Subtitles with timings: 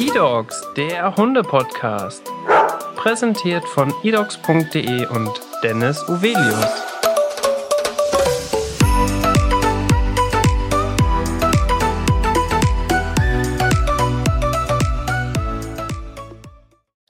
[0.00, 2.26] eDogs, der Hunde-Podcast.
[2.96, 5.30] Präsentiert von edogs.de und
[5.62, 6.86] Dennis Uvelius.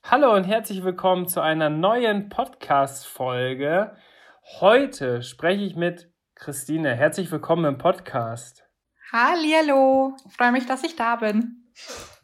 [0.02, 3.94] Hallo und herzlich willkommen zu einer neuen Podcast-Folge.
[4.58, 6.96] Heute spreche ich mit Christine.
[6.96, 8.64] Herzlich willkommen im Podcast.
[9.12, 11.70] Hallihallo, freue mich, dass ich da bin.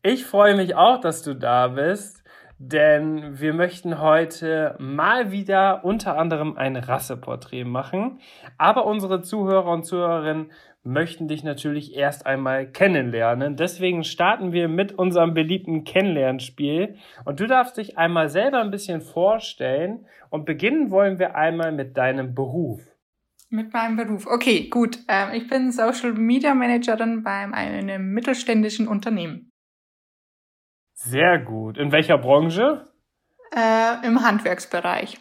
[0.08, 2.22] Ich freue mich auch, dass du da bist,
[2.60, 8.20] denn wir möchten heute mal wieder unter anderem ein Rasseporträt machen.
[8.56, 10.52] Aber unsere Zuhörer und Zuhörerinnen
[10.84, 13.56] möchten dich natürlich erst einmal kennenlernen.
[13.56, 16.94] Deswegen starten wir mit unserem beliebten Kennenlernspiel.
[17.24, 20.06] Und du darfst dich einmal selber ein bisschen vorstellen.
[20.30, 22.80] Und beginnen wollen wir einmal mit deinem Beruf.
[23.50, 24.28] Mit meinem Beruf.
[24.28, 25.00] Okay, gut.
[25.08, 29.50] Ähm, ich bin Social Media Managerin bei einem mittelständischen Unternehmen.
[30.96, 31.76] Sehr gut.
[31.76, 32.86] In welcher Branche?
[33.54, 35.18] Äh, Im Handwerksbereich.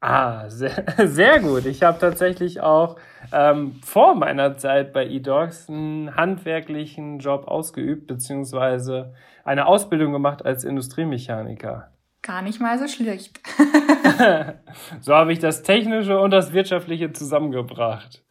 [0.00, 1.66] Ah, sehr, sehr gut.
[1.66, 2.96] Ich habe tatsächlich auch
[3.32, 10.64] ähm, vor meiner Zeit bei eDogs einen handwerklichen Job ausgeübt, beziehungsweise eine Ausbildung gemacht als
[10.64, 11.92] Industriemechaniker.
[12.22, 13.40] Gar nicht mal so schlecht.
[15.00, 18.24] so habe ich das Technische und das Wirtschaftliche zusammengebracht.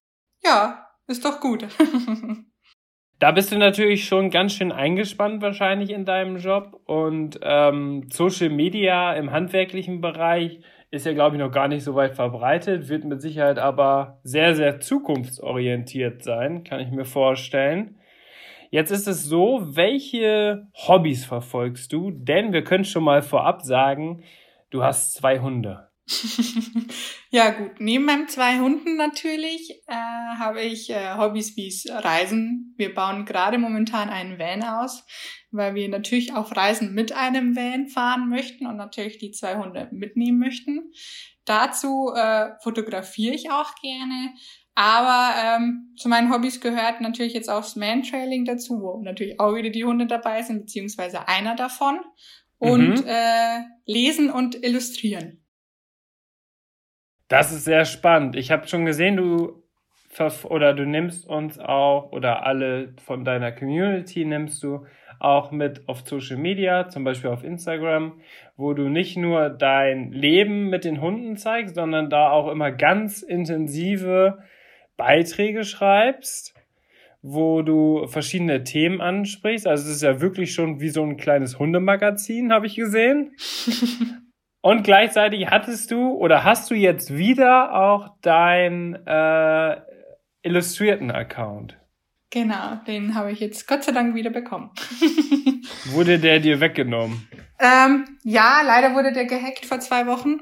[0.44, 1.68] Ja, ist doch gut.
[3.23, 8.49] da bist du natürlich schon ganz schön eingespannt wahrscheinlich in deinem Job und ähm, Social
[8.49, 10.59] Media im handwerklichen Bereich
[10.91, 14.55] ist ja, glaube ich, noch gar nicht so weit verbreitet, wird mit Sicherheit aber sehr,
[14.55, 17.95] sehr zukunftsorientiert sein, kann ich mir vorstellen.
[18.71, 22.11] Jetzt ist es so, welche Hobbys verfolgst du?
[22.11, 24.25] Denn wir können schon mal vorab sagen,
[24.69, 25.88] du hast zwei Hunde.
[27.30, 29.94] ja gut, neben meinen zwei Hunden natürlich äh,
[30.38, 32.73] habe ich äh, Hobbys wie Reisen.
[32.78, 35.06] Wir bauen gerade momentan einen Van aus,
[35.52, 39.90] weil wir natürlich auf Reisen mit einem Van fahren möchten und natürlich die zwei Hunde
[39.92, 40.92] mitnehmen möchten.
[41.46, 44.34] Dazu äh, fotografiere ich auch gerne
[44.75, 49.53] aber ähm, zu meinen Hobbys gehört natürlich jetzt auch das Mantrailing dazu, wo natürlich auch
[49.53, 52.00] wieder die Hunde dabei sind, beziehungsweise einer davon.
[52.58, 53.08] Und mhm.
[53.08, 55.43] äh, lesen und illustrieren.
[57.28, 58.35] Das ist sehr spannend.
[58.35, 59.63] Ich habe schon gesehen, du
[60.44, 64.85] oder du nimmst uns auch oder alle von deiner Community nimmst du
[65.19, 68.19] auch mit auf Social Media, zum Beispiel auf Instagram,
[68.57, 73.22] wo du nicht nur dein Leben mit den Hunden zeigst, sondern da auch immer ganz
[73.22, 74.39] intensive
[74.97, 76.53] Beiträge schreibst,
[77.22, 79.66] wo du verschiedene Themen ansprichst.
[79.66, 83.35] Also es ist ja wirklich schon wie so ein kleines Hundemagazin, habe ich gesehen.
[84.63, 89.81] Und gleichzeitig hattest du oder hast du jetzt wieder auch deinen äh,
[90.41, 91.78] illustrierten Account.
[92.29, 94.72] Genau, den habe ich jetzt Gott sei Dank wieder bekommen.
[95.88, 97.28] wurde der dir weggenommen?
[97.59, 100.40] Ähm, ja, leider wurde der gehackt vor zwei Wochen.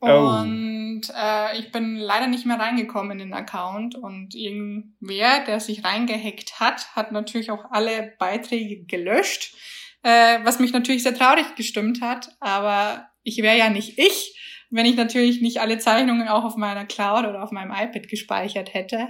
[0.00, 0.38] Oh.
[0.42, 3.94] Und äh, ich bin leider nicht mehr reingekommen in den Account.
[3.94, 9.56] Und irgendwer, der sich reingehackt hat, hat natürlich auch alle Beiträge gelöscht.
[10.02, 12.36] Äh, was mich natürlich sehr traurig gestimmt hat.
[12.38, 14.38] Aber ich wäre ja nicht ich,
[14.70, 18.74] wenn ich natürlich nicht alle Zeichnungen auch auf meiner Cloud oder auf meinem iPad gespeichert
[18.74, 19.08] hätte.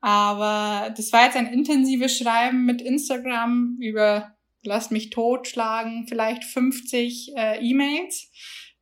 [0.00, 7.32] Aber das war jetzt ein intensives Schreiben mit Instagram über, lasst mich totschlagen, vielleicht 50
[7.36, 8.30] äh, E-Mails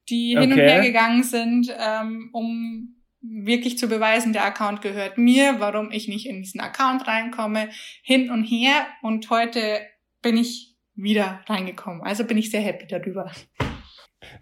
[0.09, 0.47] die okay.
[0.47, 5.91] hin und her gegangen sind, ähm, um wirklich zu beweisen, der Account gehört mir, warum
[5.93, 7.69] ich nicht in diesen Account reinkomme,
[8.03, 8.87] hin und her.
[9.01, 9.81] Und heute
[10.21, 12.03] bin ich wieder reingekommen.
[12.03, 13.31] Also bin ich sehr happy darüber.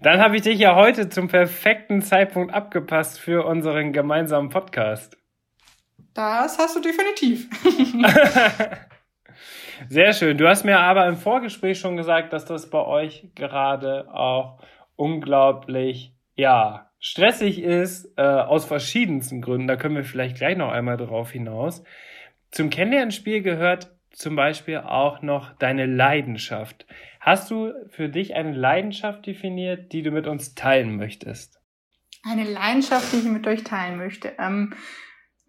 [0.03, 5.17] Dann habe ich dich ja heute zum perfekten Zeitpunkt abgepasst für unseren gemeinsamen Podcast.
[6.15, 7.49] Das hast du definitiv.
[9.89, 10.37] Sehr schön.
[10.37, 14.61] Du hast mir aber im Vorgespräch schon gesagt, dass das bei euch gerade auch
[14.97, 19.69] unglaublich, ja, stressig ist, äh, aus verschiedensten Gründen.
[19.69, 21.83] Da können wir vielleicht gleich noch einmal drauf hinaus.
[22.51, 26.87] Zum Kennenlernspiel gehört zum Beispiel auch noch deine Leidenschaft.
[27.21, 31.61] Hast du für dich eine Leidenschaft definiert, die du mit uns teilen möchtest?
[32.23, 34.33] Eine Leidenschaft, die ich mit euch teilen möchte.
[34.39, 34.75] Ähm,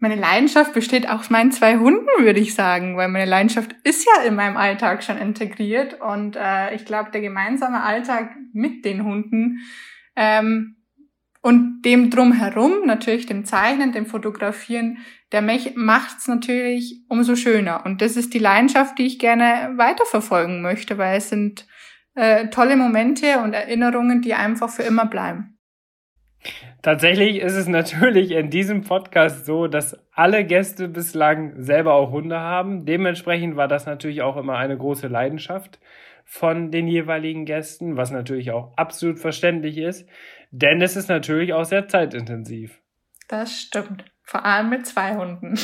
[0.02, 4.24] meine Leidenschaft besteht aus meinen zwei Hunden, würde ich sagen, weil meine Leidenschaft ist ja
[4.24, 9.60] in meinem Alltag schon integriert und äh, ich glaube, der gemeinsame Alltag mit den Hunden
[10.16, 10.76] ähm,
[11.40, 14.98] und dem drumherum, natürlich dem Zeichnen, dem Fotografieren,
[15.32, 15.42] der
[15.74, 17.84] macht es natürlich umso schöner.
[17.86, 21.66] Und das ist die Leidenschaft, die ich gerne weiterverfolgen möchte, weil es sind
[22.14, 25.58] äh, tolle Momente und Erinnerungen, die einfach für immer bleiben.
[26.82, 32.40] Tatsächlich ist es natürlich in diesem Podcast so, dass alle Gäste bislang selber auch Hunde
[32.40, 32.84] haben.
[32.84, 35.78] Dementsprechend war das natürlich auch immer eine große Leidenschaft
[36.24, 40.08] von den jeweiligen Gästen, was natürlich auch absolut verständlich ist,
[40.50, 42.80] denn es ist natürlich auch sehr zeitintensiv.
[43.28, 44.11] Das stimmt.
[44.22, 45.58] Vor allem mit zwei Hunden.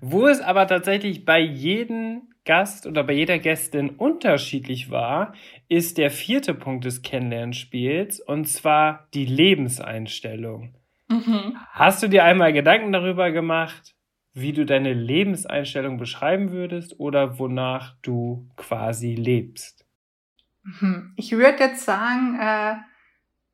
[0.00, 5.34] Wo es aber tatsächlich bei jedem Gast oder bei jeder Gästin unterschiedlich war,
[5.68, 10.74] ist der vierte Punkt des Kennenlernspiels und zwar die Lebenseinstellung.
[11.08, 11.56] Mhm.
[11.72, 13.94] Hast du dir einmal Gedanken darüber gemacht,
[14.32, 19.86] wie du deine Lebenseinstellung beschreiben würdest oder wonach du quasi lebst?
[20.62, 21.12] Mhm.
[21.16, 22.76] Ich würde jetzt sagen, äh,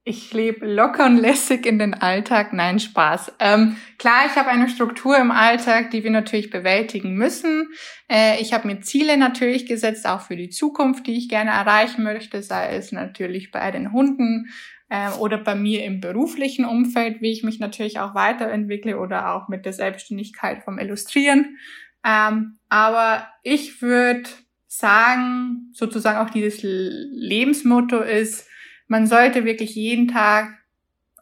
[0.06, 2.52] ich lebe locker und lässig in den Alltag.
[2.52, 3.32] Nein, Spaß.
[3.38, 7.70] Ähm, klar, ich habe eine Struktur im Alltag, die wir natürlich bewältigen müssen.
[8.10, 12.04] Äh, ich habe mir Ziele natürlich gesetzt, auch für die Zukunft, die ich gerne erreichen
[12.04, 14.50] möchte, sei es natürlich bei den Hunden
[14.90, 19.48] äh, oder bei mir im beruflichen Umfeld, wie ich mich natürlich auch weiterentwickle oder auch
[19.48, 21.56] mit der Selbstständigkeit vom Illustrieren.
[22.04, 24.28] Ähm, aber ich würde
[24.66, 28.50] sagen, sozusagen auch dieses Lebensmotto ist,
[28.86, 30.48] man sollte wirklich jeden Tag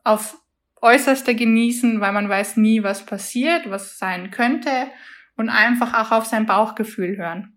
[0.04, 0.38] auf
[0.80, 4.70] äußerste genießen, weil man weiß nie, was passiert, was sein könnte
[5.36, 7.56] und einfach auch auf sein Bauchgefühl hören.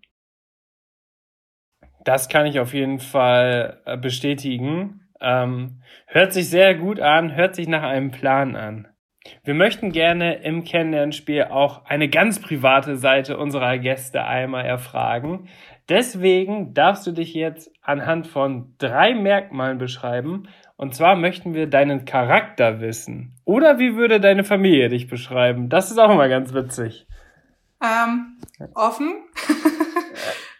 [2.04, 5.08] Das kann ich auf jeden Fall äh, bestätigen.
[5.20, 8.88] Ähm, hört sich sehr gut an, hört sich nach einem Plan an.
[9.42, 15.48] Wir möchten gerne im Kennenlernspiel auch eine ganz private Seite unserer Gäste einmal erfragen.
[15.88, 20.48] Deswegen darfst du dich jetzt anhand von drei Merkmalen beschreiben.
[20.76, 23.32] Und zwar möchten wir deinen Charakter wissen.
[23.44, 25.68] Oder wie würde deine Familie dich beschreiben?
[25.68, 27.06] Das ist auch immer ganz witzig.
[27.82, 28.38] Ähm,
[28.74, 29.14] offen.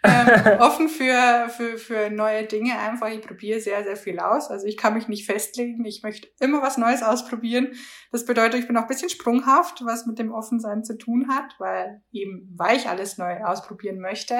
[0.07, 3.09] ähm, offen für, für, für neue Dinge einfach.
[3.09, 4.51] Ich probiere sehr, sehr viel aus.
[4.51, 5.85] Also ich kann mich nicht festlegen.
[5.85, 7.73] Ich möchte immer was Neues ausprobieren.
[8.13, 11.55] Das bedeutet, ich bin auch ein bisschen sprunghaft, was mit dem Offensein zu tun hat,
[11.59, 14.35] weil eben, weil ich alles neu ausprobieren möchte.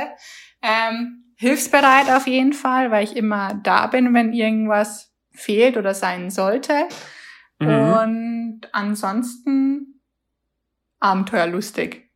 [0.63, 6.31] Ähm, hilfsbereit auf jeden Fall, weil ich immer da bin, wenn irgendwas fehlt oder sein
[6.31, 6.89] sollte.
[7.59, 7.69] Mhm.
[7.69, 10.01] Und ansonsten
[10.99, 12.11] abenteuerlustig.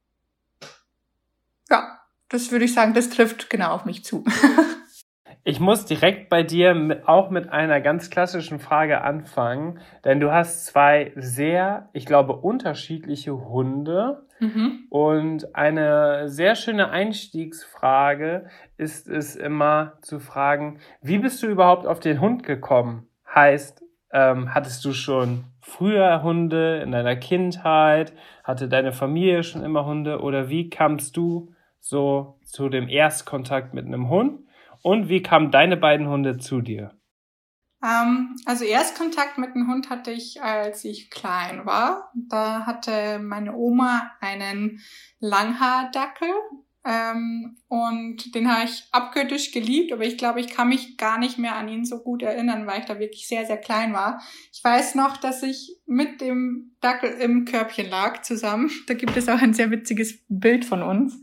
[1.71, 2.00] Ja
[2.31, 4.25] das würde ich sagen, das trifft genau auf mich zu.
[5.43, 10.67] Ich muss direkt bei dir auch mit einer ganz klassischen Frage anfangen, denn du hast
[10.67, 14.27] zwei sehr, ich glaube, unterschiedliche Hunde.
[14.39, 14.87] Mhm.
[14.91, 22.01] Und eine sehr schöne Einstiegsfrage ist es immer zu fragen, wie bist du überhaupt auf
[22.01, 23.09] den Hund gekommen?
[23.35, 23.83] Heißt,
[24.13, 28.13] ähm, hattest du schon früher Hunde in deiner Kindheit?
[28.45, 30.21] Hatte deine Familie schon immer Hunde?
[30.21, 34.47] Oder wie kamst du so zu dem Erstkontakt mit einem Hund?
[34.83, 36.95] Und wie kamen deine beiden Hunde zu dir?
[37.83, 42.13] Ähm, also Erstkontakt mit einem Hund hatte ich, als ich klein war.
[42.15, 44.81] Da hatte meine Oma einen
[45.19, 46.29] Langhaardackel.
[46.83, 51.39] Ähm, und den habe ich abgöttisch geliebt, aber ich glaube, ich kann mich gar nicht
[51.39, 54.23] mehr an ihn so gut erinnern, weil ich da wirklich sehr, sehr klein war.
[54.51, 58.71] Ich weiß noch, dass ich mit dem Dackel im Körbchen lag zusammen.
[58.87, 61.21] Da gibt es auch ein sehr witziges Bild von uns.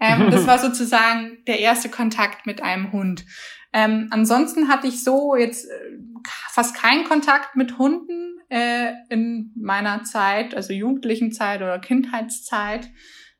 [0.00, 3.24] Ähm, das war sozusagen der erste Kontakt mit einem Hund.
[3.72, 5.98] Ähm, ansonsten hatte ich so jetzt äh,
[6.50, 12.88] fast keinen Kontakt mit Hunden äh, in meiner Zeit, also jugendlichen Zeit oder Kindheitszeit.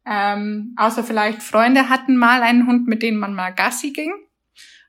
[0.06, 4.12] Ähm, außer vielleicht Freunde hatten mal einen Hund, mit dem man mal Gassi ging.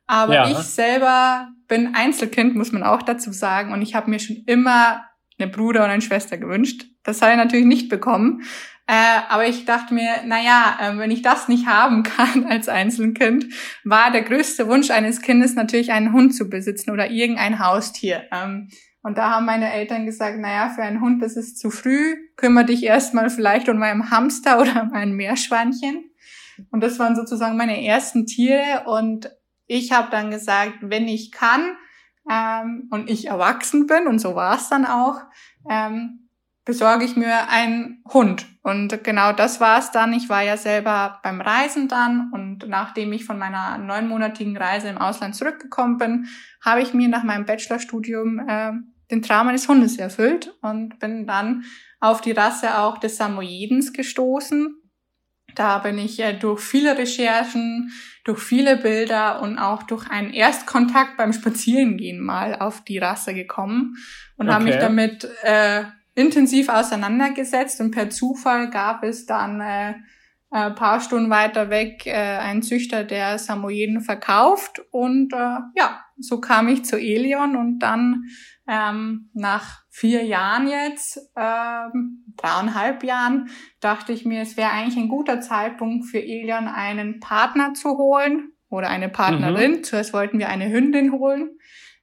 [0.07, 0.49] Aber ja.
[0.49, 3.71] ich selber bin Einzelkind, muss man auch dazu sagen.
[3.71, 5.05] Und ich habe mir schon immer
[5.37, 6.85] eine Bruder und eine Schwester gewünscht.
[7.03, 8.43] Das habe ich natürlich nicht bekommen.
[8.87, 13.47] Äh, aber ich dachte mir, naja, äh, wenn ich das nicht haben kann als Einzelkind,
[13.83, 18.25] war der größte Wunsch eines Kindes natürlich einen Hund zu besitzen oder irgendein Haustier.
[18.31, 18.69] Ähm,
[19.01, 22.65] und da haben meine Eltern gesagt, naja, für einen Hund das ist zu früh, kümmere
[22.65, 26.11] dich erstmal vielleicht um meinen Hamster oder um ein Meerschweinchen.
[26.71, 28.83] Und das waren sozusagen meine ersten Tiere.
[28.85, 29.31] Und
[29.67, 31.75] ich habe dann gesagt, wenn ich kann
[32.29, 35.21] ähm, und ich erwachsen bin, und so war es dann auch,
[35.69, 36.24] ähm,
[36.65, 38.47] besorge ich mir einen Hund.
[38.63, 40.13] Und genau das war es dann.
[40.13, 44.97] Ich war ja selber beim Reisen dann und nachdem ich von meiner neunmonatigen Reise im
[44.97, 46.27] Ausland zurückgekommen bin,
[46.63, 48.71] habe ich mir nach meinem Bachelorstudium äh,
[49.11, 51.63] den Traum eines Hundes erfüllt und bin dann
[51.99, 54.75] auf die Rasse auch des Samoyedens gestoßen.
[55.53, 57.91] Da bin ich äh, durch viele Recherchen,
[58.23, 63.95] durch viele Bilder und auch durch einen Erstkontakt beim Spazierengehen mal auf die Rasse gekommen
[64.37, 64.55] und okay.
[64.55, 65.83] habe mich damit äh,
[66.15, 69.93] intensiv auseinandergesetzt und per Zufall gab es dann äh,
[70.49, 76.39] ein paar Stunden weiter weg äh, einen Züchter, der Samoyeden verkauft und äh, ja, So
[76.39, 78.23] kam ich zu Elion und dann
[78.67, 85.09] ähm, nach vier Jahren jetzt, ähm, dreieinhalb Jahren, dachte ich mir, es wäre eigentlich ein
[85.09, 89.71] guter Zeitpunkt für Elion einen Partner zu holen oder eine Partnerin.
[89.71, 89.83] Mhm.
[89.83, 91.57] Zuerst wollten wir eine Hündin holen.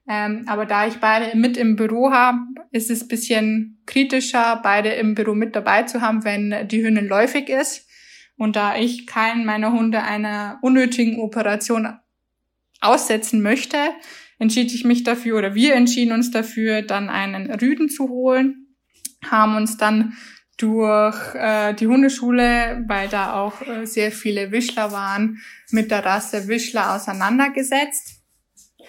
[0.08, 2.38] Ähm, aber da ich beide mit im Büro habe,
[2.70, 7.48] ist es bisschen kritischer, beide im Büro mit dabei zu haben, wenn die Hündin läufig
[7.48, 7.86] ist.
[8.36, 11.96] Und da ich keinen meiner Hunde einer unnötigen Operation
[12.80, 13.76] aussetzen möchte,
[14.38, 18.74] entschied ich mich dafür oder wir entschieden uns dafür, dann einen Rüden zu holen,
[19.30, 20.14] haben uns dann
[20.56, 25.38] durch äh, die Hundeschule, weil da auch äh, sehr viele Wischler waren,
[25.70, 28.21] mit der Rasse Wischler auseinandergesetzt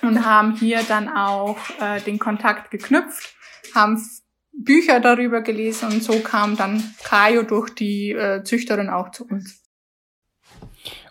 [0.04, 3.36] und haben hier dann auch äh, den Kontakt geknüpft,
[3.74, 4.02] haben
[4.52, 9.64] Bücher darüber gelesen und so kam dann Kajo durch die äh, Züchterin auch zu uns.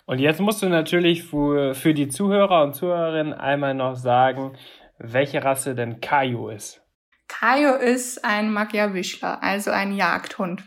[0.06, 4.56] Und jetzt musst du natürlich für, für die Zuhörer und Zuhörerinnen einmal noch sagen,
[4.98, 6.82] welche Rasse denn Kajo ist.
[7.28, 10.62] Kajo ist ein Magyarwischler, also ein Jagdhund.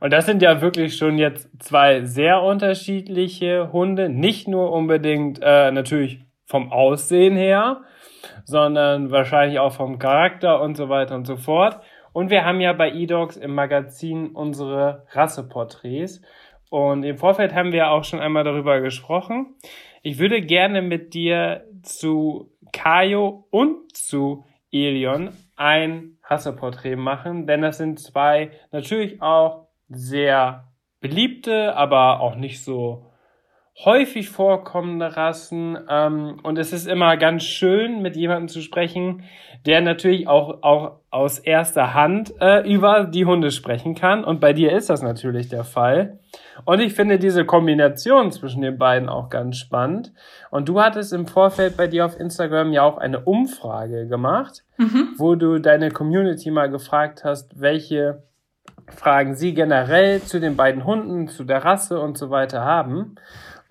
[0.00, 5.70] Und das sind ja wirklich schon jetzt zwei sehr unterschiedliche Hunde, nicht nur unbedingt äh,
[5.70, 7.80] natürlich vom Aussehen her,
[8.44, 11.80] sondern wahrscheinlich auch vom Charakter und so weiter und so fort.
[12.12, 16.20] Und wir haben ja bei eDogs im Magazin unsere Rasseporträts.
[16.68, 19.54] Und im Vorfeld haben wir auch schon einmal darüber gesprochen.
[20.02, 27.78] Ich würde gerne mit dir zu Kayo und zu Elion ein Rasseporträt machen, denn das
[27.78, 30.68] sind zwei natürlich auch sehr
[31.00, 33.11] beliebte, aber auch nicht so
[33.84, 35.78] häufig vorkommende Rassen.
[35.88, 39.24] Ähm, und es ist immer ganz schön, mit jemandem zu sprechen,
[39.66, 44.24] der natürlich auch, auch aus erster Hand äh, über die Hunde sprechen kann.
[44.24, 46.18] Und bei dir ist das natürlich der Fall.
[46.64, 50.12] Und ich finde diese Kombination zwischen den beiden auch ganz spannend.
[50.50, 55.14] Und du hattest im Vorfeld bei dir auf Instagram ja auch eine Umfrage gemacht, mhm.
[55.16, 58.22] wo du deine Community mal gefragt hast, welche
[58.88, 63.16] Fragen sie generell zu den beiden Hunden, zu der Rasse und so weiter haben.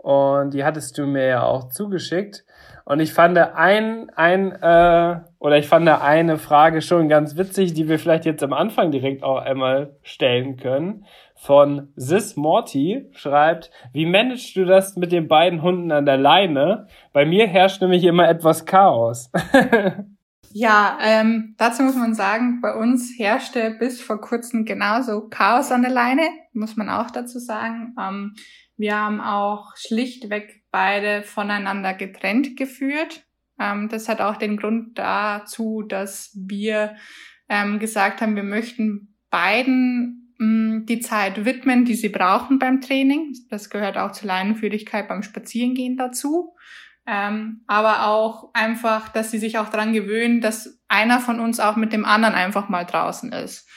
[0.01, 2.43] Und die hattest du mir ja auch zugeschickt.
[2.86, 7.88] Und ich fand ein, ein äh, oder ich fand eine Frage schon ganz witzig, die
[7.88, 11.05] wir vielleicht jetzt am Anfang direkt auch einmal stellen können.
[11.36, 16.88] Von Sis Morty schreibt, wie managst du das mit den beiden Hunden an der Leine?
[17.13, 19.31] Bei mir herrscht nämlich immer etwas Chaos.
[20.53, 25.81] Ja, ähm, dazu muss man sagen, bei uns herrschte bis vor kurzem genauso Chaos an
[25.81, 27.96] der Leine, muss man auch dazu sagen.
[28.00, 28.36] Ähm,
[28.77, 33.25] wir haben auch schlichtweg beide voneinander getrennt geführt.
[33.60, 36.96] Ähm, das hat auch den Grund dazu, dass wir
[37.48, 42.81] ähm, gesagt haben, wir möchten beiden mh, mm, die Zeit widmen, die sie brauchen beim
[42.81, 43.34] Training.
[43.50, 46.55] Das gehört auch zur Leinenführigkeit beim Spazierengehen dazu.
[47.13, 51.75] Ähm, aber auch einfach, dass sie sich auch dran gewöhnen, dass einer von uns auch
[51.75, 53.67] mit dem anderen einfach mal draußen ist.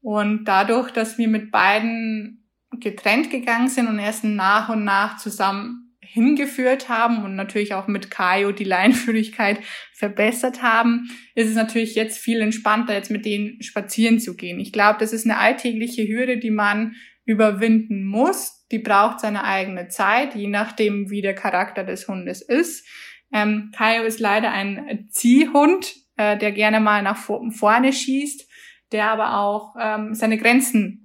[0.00, 2.48] Und dadurch, dass wir mit beiden
[2.78, 8.12] getrennt gegangen sind und erst nach und nach zusammen hingeführt haben und natürlich auch mit
[8.12, 9.58] Kaio die Leinführigkeit
[9.92, 14.60] verbessert haben, ist es natürlich jetzt viel entspannter, jetzt mit denen spazieren zu gehen.
[14.60, 18.63] Ich glaube, das ist eine alltägliche Hürde, die man überwinden muss.
[18.70, 22.86] Die braucht seine eigene Zeit, je nachdem, wie der Charakter des Hundes ist.
[23.32, 28.48] Ähm, Kaio ist leider ein Ziehhund, äh, der gerne mal nach vorne schießt,
[28.92, 31.04] der aber auch ähm, seine Grenzen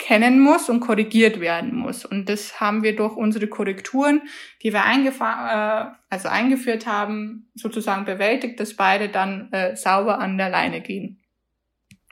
[0.00, 2.04] kennen muss und korrigiert werden muss.
[2.04, 4.22] Und das haben wir durch unsere Korrekturen,
[4.62, 10.48] die wir äh, also eingeführt haben, sozusagen bewältigt, dass beide dann äh, sauber an der
[10.48, 11.19] Leine gehen.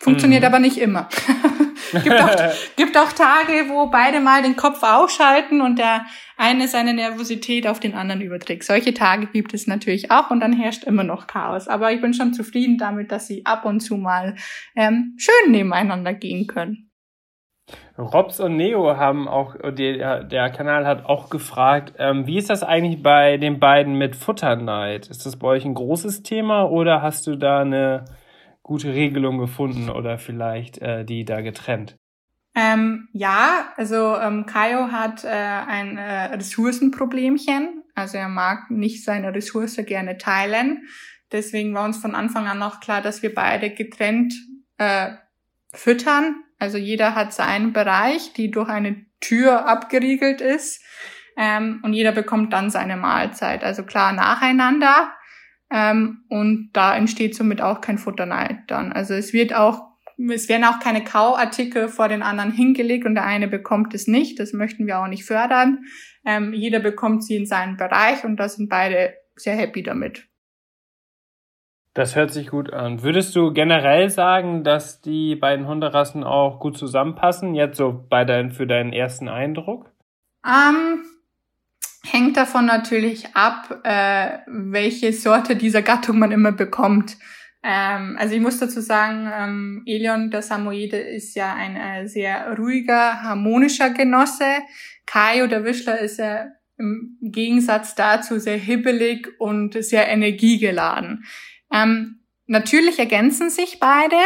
[0.01, 0.47] Funktioniert mhm.
[0.47, 1.09] aber nicht immer.
[1.93, 2.37] gibt, auch,
[2.77, 7.81] gibt auch Tage, wo beide mal den Kopf ausschalten und der eine seine Nervosität auf
[7.81, 8.63] den anderen überträgt.
[8.63, 11.67] Solche Tage gibt es natürlich auch und dann herrscht immer noch Chaos.
[11.67, 14.37] Aber ich bin schon zufrieden damit, dass sie ab und zu mal
[14.77, 16.91] ähm, schön nebeneinander gehen können.
[17.99, 22.63] Robs und Neo haben auch, der, der Kanal hat auch gefragt, ähm, wie ist das
[22.63, 25.09] eigentlich bei den beiden mit Futterneid?
[25.09, 28.05] Ist das bei euch ein großes Thema oder hast du da eine
[28.69, 31.97] gute Regelung gefunden oder vielleicht äh, die da getrennt?
[32.55, 37.83] Ähm, ja, also ähm, Kaio hat äh, ein äh, Ressourcenproblemchen.
[37.95, 40.83] Also er mag nicht seine Ressource gerne teilen.
[41.33, 44.33] Deswegen war uns von Anfang an auch klar, dass wir beide getrennt
[44.79, 45.11] äh,
[45.73, 50.83] füttern also jeder hat seinen Bereich, die durch eine Tür abgeriegelt ist.
[51.37, 53.63] Ähm, und jeder bekommt dann seine Mahlzeit.
[53.63, 55.13] Also klar nacheinander.
[55.71, 58.93] Ähm, und da entsteht somit auch kein Futterneid dann.
[58.93, 59.83] Also es wird auch,
[60.17, 64.41] es werden auch keine Kauartikel vor den anderen hingelegt und der eine bekommt es nicht.
[64.41, 65.85] Das möchten wir auch nicht fördern.
[66.25, 70.29] Ähm, jeder bekommt sie in seinen Bereich und da sind beide sehr happy damit.
[71.95, 73.03] Das hört sich gut an.
[73.03, 78.53] Würdest du generell sagen, dass die beiden Hunderassen auch gut zusammenpassen, jetzt so bei dein,
[78.53, 79.91] für deinen ersten Eindruck?
[80.47, 81.03] Ähm,
[82.13, 87.17] hängt davon natürlich ab, äh, welche Sorte dieser Gattung man immer bekommt.
[87.63, 92.57] Ähm, also ich muss dazu sagen, ähm, Elion der Samoyede ist ja ein äh, sehr
[92.57, 94.63] ruhiger, harmonischer Genosse.
[95.07, 96.47] Kaio der Wischler ist ja
[96.79, 101.25] im Gegensatz dazu sehr hibbelig und sehr energiegeladen.
[101.73, 104.17] Ähm, natürlich ergänzen sich beide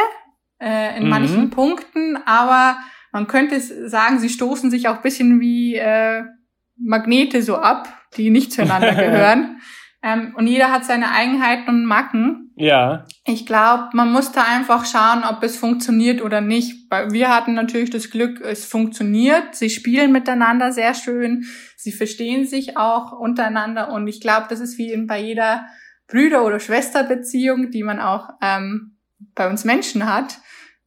[0.61, 1.11] äh, in mhm.
[1.11, 2.77] manchen Punkten, aber
[3.11, 6.25] man könnte sagen, sie stoßen sich auch bisschen wie äh,
[6.76, 9.61] Magnete so ab, die nicht zueinander gehören.
[10.02, 12.52] ähm, und jeder hat seine Eigenheiten und Macken.
[12.57, 13.07] Ja.
[13.25, 16.91] Ich glaube, man muss da einfach schauen, ob es funktioniert oder nicht.
[17.11, 19.55] Wir hatten natürlich das Glück, es funktioniert.
[19.55, 21.45] Sie spielen miteinander sehr schön.
[21.76, 23.91] Sie verstehen sich auch untereinander.
[23.91, 25.67] Und ich glaube, das ist wie bei jeder
[26.09, 28.99] Brüder- oder Schwesterbeziehung, die man auch ähm,
[29.35, 30.38] bei uns Menschen hat.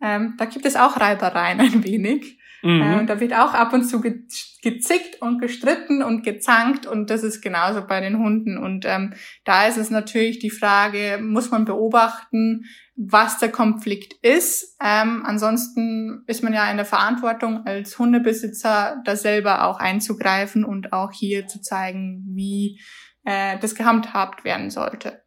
[0.01, 2.35] Ähm, da gibt es auch Reibereien ein wenig.
[2.65, 2.81] Mhm.
[2.81, 4.24] Äh, da wird auch ab und zu ge
[4.63, 8.57] gezickt und gestritten und gezankt und das ist genauso bei den Hunden.
[8.57, 14.75] Und ähm, da ist es natürlich die Frage, muss man beobachten, was der Konflikt ist.
[14.84, 20.91] Ähm, ansonsten ist man ja in der Verantwortung als Hundebesitzer, da selber auch einzugreifen und
[20.91, 22.79] auch hier zu zeigen, wie
[23.24, 25.22] äh, das gehandhabt werden sollte.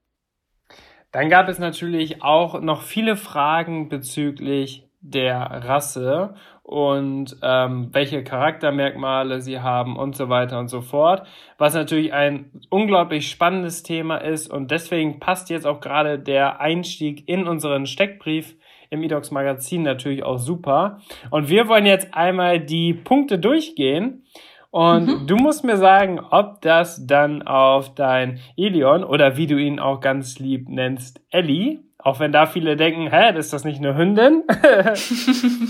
[1.13, 6.35] Dann gab es natürlich auch noch viele Fragen bezüglich der Rasse
[6.69, 12.51] und ähm, welche Charaktermerkmale sie haben und so weiter und so fort, was natürlich ein
[12.69, 18.55] unglaublich spannendes Thema ist und deswegen passt jetzt auch gerade der Einstieg in unseren Steckbrief
[18.91, 21.01] im eDocs Magazin natürlich auch super.
[21.31, 24.27] Und wir wollen jetzt einmal die Punkte durchgehen
[24.71, 25.27] und mhm.
[25.27, 30.01] du musst mir sagen, ob das dann auf dein Elion oder wie du ihn auch
[30.01, 34.43] ganz lieb nennst, Ellie, auch wenn da viele denken, hä, ist das nicht eine Hündin?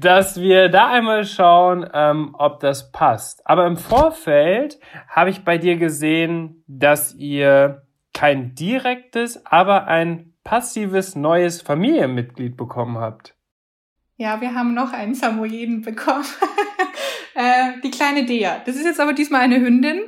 [0.00, 3.46] dass wir da einmal schauen, ähm, ob das passt.
[3.46, 7.82] Aber im Vorfeld habe ich bei dir gesehen, dass ihr
[8.14, 13.34] kein direktes, aber ein passives neues Familienmitglied bekommen habt.
[14.16, 16.24] Ja, wir haben noch einen Samoyeden bekommen.
[17.40, 18.60] Äh, die kleine Dea.
[18.66, 20.00] Das ist jetzt aber diesmal eine Hündin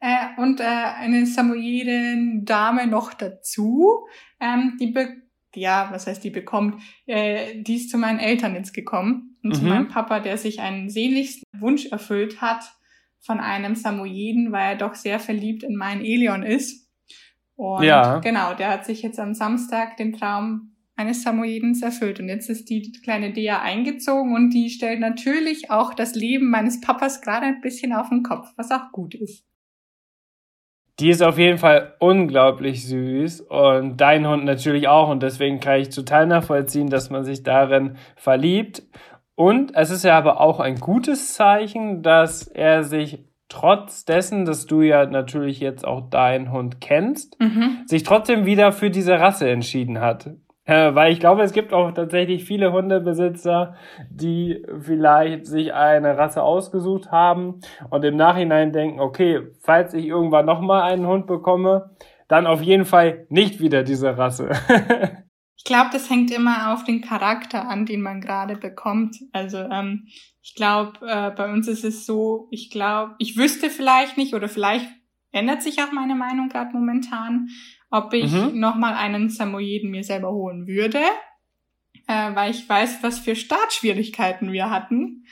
[0.00, 4.06] äh, und äh, eine Samoyeden-Dame noch dazu.
[4.44, 5.24] Ähm, die be
[5.56, 6.82] ja, was heißt die bekommt?
[7.06, 9.54] Äh, die ist zu meinen Eltern jetzt gekommen und mhm.
[9.54, 12.64] zu meinem Papa, der sich einen sehnlichsten Wunsch erfüllt hat
[13.20, 16.90] von einem Samoyeden, weil er doch sehr verliebt in meinen Elion ist.
[17.56, 18.18] Und ja.
[18.18, 22.20] genau, der hat sich jetzt am Samstag den Traum eines Samoyedens erfüllt.
[22.20, 26.80] Und jetzt ist die kleine Dea eingezogen und die stellt natürlich auch das Leben meines
[26.80, 29.44] Papas gerade ein bisschen auf den Kopf, was auch gut ist.
[31.00, 35.80] Die ist auf jeden Fall unglaublich süß und dein Hund natürlich auch und deswegen kann
[35.80, 38.82] ich total nachvollziehen, dass man sich darin verliebt.
[39.34, 44.66] Und es ist ja aber auch ein gutes Zeichen, dass er sich trotz dessen, dass
[44.66, 47.82] du ja natürlich jetzt auch deinen Hund kennst, mhm.
[47.86, 50.30] sich trotzdem wieder für diese Rasse entschieden hat.
[50.66, 53.76] Äh, weil ich glaube, es gibt auch tatsächlich viele Hundebesitzer,
[54.08, 60.46] die vielleicht sich eine Rasse ausgesucht haben und im Nachhinein denken, okay, falls ich irgendwann
[60.46, 61.90] nochmal einen Hund bekomme,
[62.28, 64.50] dann auf jeden Fall nicht wieder diese Rasse.
[65.56, 69.16] ich glaube, das hängt immer auf den Charakter an, den man gerade bekommt.
[69.32, 70.06] Also ähm,
[70.40, 74.48] ich glaube, äh, bei uns ist es so, ich glaube, ich wüsste vielleicht nicht oder
[74.48, 74.86] vielleicht
[75.30, 77.48] ändert sich auch meine Meinung gerade momentan,
[77.94, 78.58] ob ich mhm.
[78.58, 80.98] nochmal einen Samoyeden mir selber holen würde,
[82.08, 85.24] äh, weil ich weiß, was für Startschwierigkeiten wir hatten.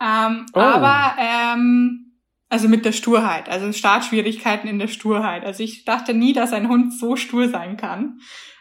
[0.00, 0.60] Ähm, oh.
[0.60, 2.14] Aber ähm,
[2.48, 5.44] also mit der Sturheit, also Startschwierigkeiten in der Sturheit.
[5.44, 8.20] Also ich dachte nie, dass ein Hund so stur sein kann.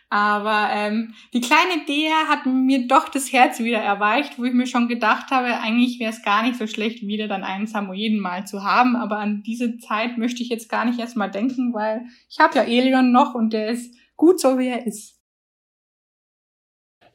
[0.10, 4.68] Aber ähm, die kleine Dea hat mir doch das Herz wieder erweicht, wo ich mir
[4.68, 8.46] schon gedacht habe, eigentlich wäre es gar nicht so schlecht, wieder dann einen Samoyeden mal
[8.46, 8.96] zu haben.
[8.96, 12.56] Aber an diese Zeit möchte ich jetzt gar nicht erst mal denken, weil ich habe
[12.56, 15.20] ja Elion noch und der ist gut so, wie er ist.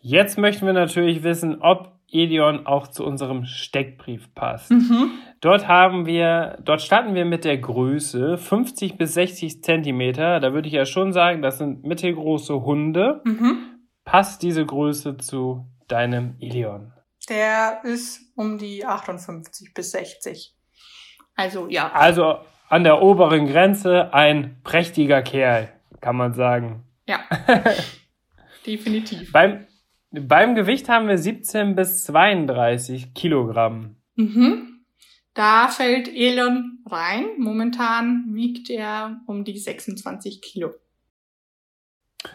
[0.01, 4.71] Jetzt möchten wir natürlich wissen, ob Elion auch zu unserem Steckbrief passt.
[4.71, 5.11] Mhm.
[5.41, 10.39] Dort haben wir, dort starten wir mit der Größe 50 bis 60 Zentimeter.
[10.39, 13.23] Da würde ich ja schon sagen, das sind mittelgroße Hunde.
[13.25, 13.81] Mhm.
[14.05, 16.93] Passt diese Größe zu deinem Elion?
[17.31, 20.55] Der ist um die 58 bis 60.
[21.37, 21.91] Also ja.
[21.93, 25.73] Also an der oberen Grenze ein prächtiger Kerl,
[26.03, 26.85] kann man sagen.
[27.07, 27.21] Ja.
[28.67, 29.33] Definitiv.
[29.33, 29.67] Beim,
[30.11, 33.97] beim Gewicht haben wir 17 bis 32 Kilogramm.
[34.17, 34.70] Mhm.
[35.35, 37.27] Da fällt Elon rein.
[37.39, 40.75] Momentan wiegt er um die 26 Kilo.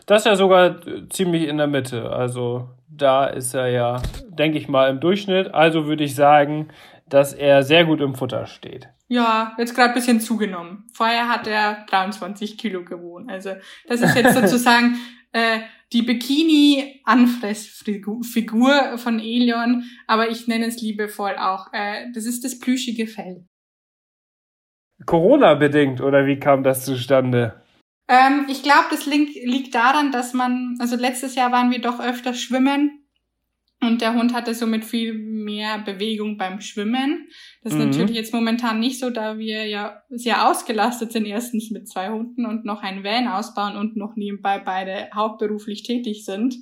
[0.06, 2.10] Das ist ja sogar ziemlich in der Mitte.
[2.10, 5.54] Also da ist er ja, denke ich mal, im Durchschnitt.
[5.54, 6.70] Also würde ich sagen,
[7.08, 8.90] dass er sehr gut im Futter steht.
[9.08, 10.86] Ja, jetzt gerade ein bisschen zugenommen.
[10.94, 13.30] Vorher hat er 23 Kilo gewohnt.
[13.30, 13.52] Also
[13.88, 14.98] das ist jetzt sozusagen
[15.36, 15.60] äh,
[15.92, 21.74] die Bikini-Anfressfigur von Elion, aber ich nenne es liebevoll auch.
[21.74, 23.46] Äh, das ist das plüschige Fell.
[25.06, 27.62] Corona-bedingt, oder wie kam das zustande?
[28.08, 32.00] Ähm, ich glaube, das liegt, liegt daran, dass man, also letztes Jahr waren wir doch
[32.00, 33.05] öfter schwimmen
[33.86, 37.28] und der Hund hatte somit viel mehr Bewegung beim Schwimmen.
[37.64, 37.86] Das ist mhm.
[37.86, 42.46] natürlich jetzt momentan nicht so, da wir ja sehr ausgelastet sind, erstens mit zwei Hunden
[42.46, 46.56] und noch ein Van ausbauen und noch nebenbei beide hauptberuflich tätig sind.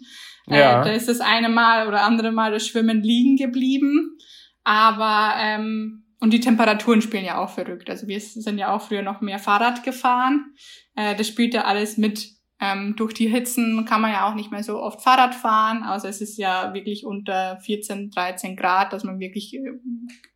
[0.48, 0.82] Äh, ja.
[0.82, 4.18] Äh, da ist das eine Mal oder andere Mal das Schwimmen liegen geblieben.
[4.64, 7.90] Aber ähm, und die Temperaturen spielen ja auch verrückt.
[7.90, 10.54] Also wir sind ja auch früher noch mehr Fahrrad gefahren.
[10.96, 12.30] Äh, das spielt ja alles mit.
[12.64, 16.08] Ähm, durch die Hitzen kann man ja auch nicht mehr so oft Fahrrad fahren, außer
[16.08, 19.60] es ist ja wirklich unter 14, 13 Grad, dass man wirklich äh,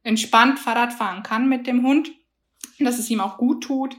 [0.03, 2.11] entspannt Fahrrad fahren kann mit dem Hund,
[2.79, 3.95] dass es ihm auch gut tut.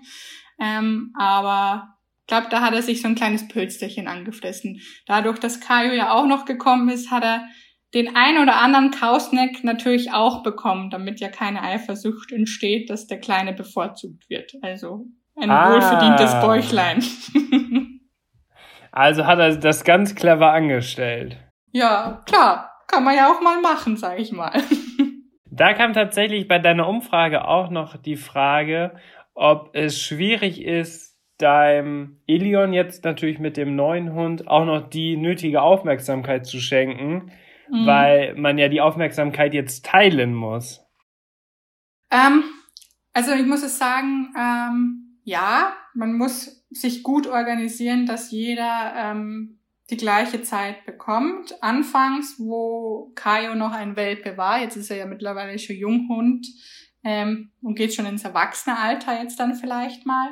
[0.60, 4.82] Ähm, aber ich glaube, da hat er sich so ein kleines Pölsterchen angefressen.
[5.06, 7.48] Dadurch, dass Kaio ja auch noch gekommen ist, hat er
[7.94, 13.20] den ein oder anderen Kausneck natürlich auch bekommen, damit ja keine Eifersucht entsteht, dass der
[13.20, 14.52] Kleine bevorzugt wird.
[14.60, 15.72] Also ein ah.
[15.72, 17.02] wohlverdientes Bäuchlein.
[18.98, 21.38] also hat er das ganz clever angestellt.
[21.72, 22.72] Ja, klar.
[22.87, 24.52] Kann man ja auch mal machen, sag ich mal.
[25.50, 28.94] Da kam tatsächlich bei deiner Umfrage auch noch die Frage,
[29.34, 35.16] ob es schwierig ist, deinem Elion jetzt natürlich mit dem neuen Hund auch noch die
[35.16, 37.32] nötige Aufmerksamkeit zu schenken
[37.70, 37.87] mhm.
[37.87, 40.84] weil man ja die Aufmerksamkeit jetzt teilen muss.
[42.11, 42.44] Ähm,
[43.12, 49.59] also ich muss es sagen, ähm, ja, man muss sich gut organisieren, dass jeder ähm,
[49.90, 51.62] die gleiche Zeit bekommt.
[51.62, 56.46] Anfangs, wo Kaio noch ein Welpe war, jetzt ist er ja mittlerweile schon Junghund
[57.04, 60.28] ähm, und geht schon ins Erwachsenealter jetzt dann vielleicht mal.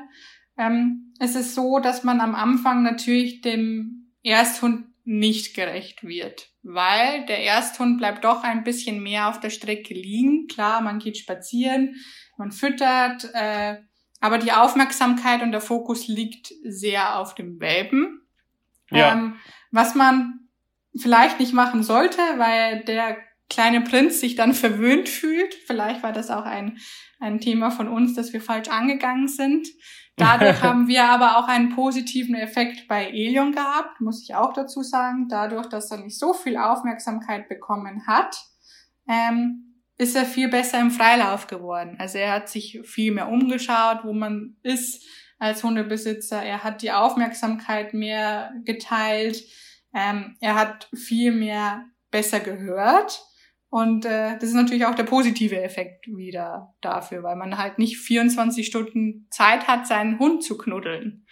[0.58, 7.24] Ähm, es ist so, dass man am Anfang natürlich dem Ersthund nicht gerecht wird, weil
[7.26, 10.48] der Ersthund bleibt doch ein bisschen mehr auf der Strecke liegen.
[10.48, 11.94] Klar, man geht spazieren,
[12.36, 13.76] man füttert, äh,
[14.20, 18.22] aber die Aufmerksamkeit und der Fokus liegt sehr auf dem Welpen.
[18.90, 19.12] Ja.
[19.12, 19.36] Ähm,
[19.70, 20.48] was man
[20.96, 23.16] vielleicht nicht machen sollte, weil der
[23.48, 25.54] kleine Prinz sich dann verwöhnt fühlt.
[25.54, 26.78] Vielleicht war das auch ein,
[27.20, 29.68] ein Thema von uns, dass wir falsch angegangen sind.
[30.16, 34.82] Dadurch haben wir aber auch einen positiven Effekt bei Elion gehabt, muss ich auch dazu
[34.82, 35.28] sagen.
[35.28, 38.36] Dadurch, dass er nicht so viel Aufmerksamkeit bekommen hat,
[39.08, 39.65] ähm,
[39.98, 41.96] ist er viel besser im Freilauf geworden.
[41.98, 45.04] Also er hat sich viel mehr umgeschaut, wo man ist
[45.38, 46.42] als Hundebesitzer.
[46.42, 49.42] Er hat die Aufmerksamkeit mehr geteilt.
[49.94, 53.22] Ähm, er hat viel mehr besser gehört.
[53.68, 57.98] Und äh, das ist natürlich auch der positive Effekt wieder dafür, weil man halt nicht
[57.98, 61.26] 24 Stunden Zeit hat, seinen Hund zu knuddeln.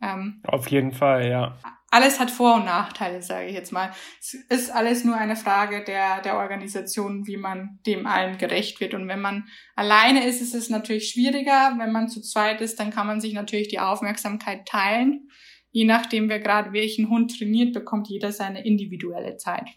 [0.00, 1.58] Ähm, Auf jeden Fall, ja.
[1.94, 3.92] Alles hat Vor- und Nachteile, sage ich jetzt mal.
[4.18, 8.94] Es ist alles nur eine Frage der, der Organisation, wie man dem allen gerecht wird.
[8.94, 9.44] Und wenn man
[9.76, 11.76] alleine ist, ist es natürlich schwieriger.
[11.78, 15.28] Wenn man zu zweit ist, dann kann man sich natürlich die Aufmerksamkeit teilen.
[15.70, 19.68] Je nachdem, wer gerade welchen Hund trainiert, bekommt jeder seine individuelle Zeit.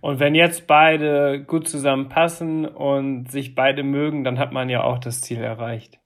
[0.00, 4.98] Und wenn jetzt beide gut zusammenpassen und sich beide mögen, dann hat man ja auch
[4.98, 5.99] das Ziel erreicht.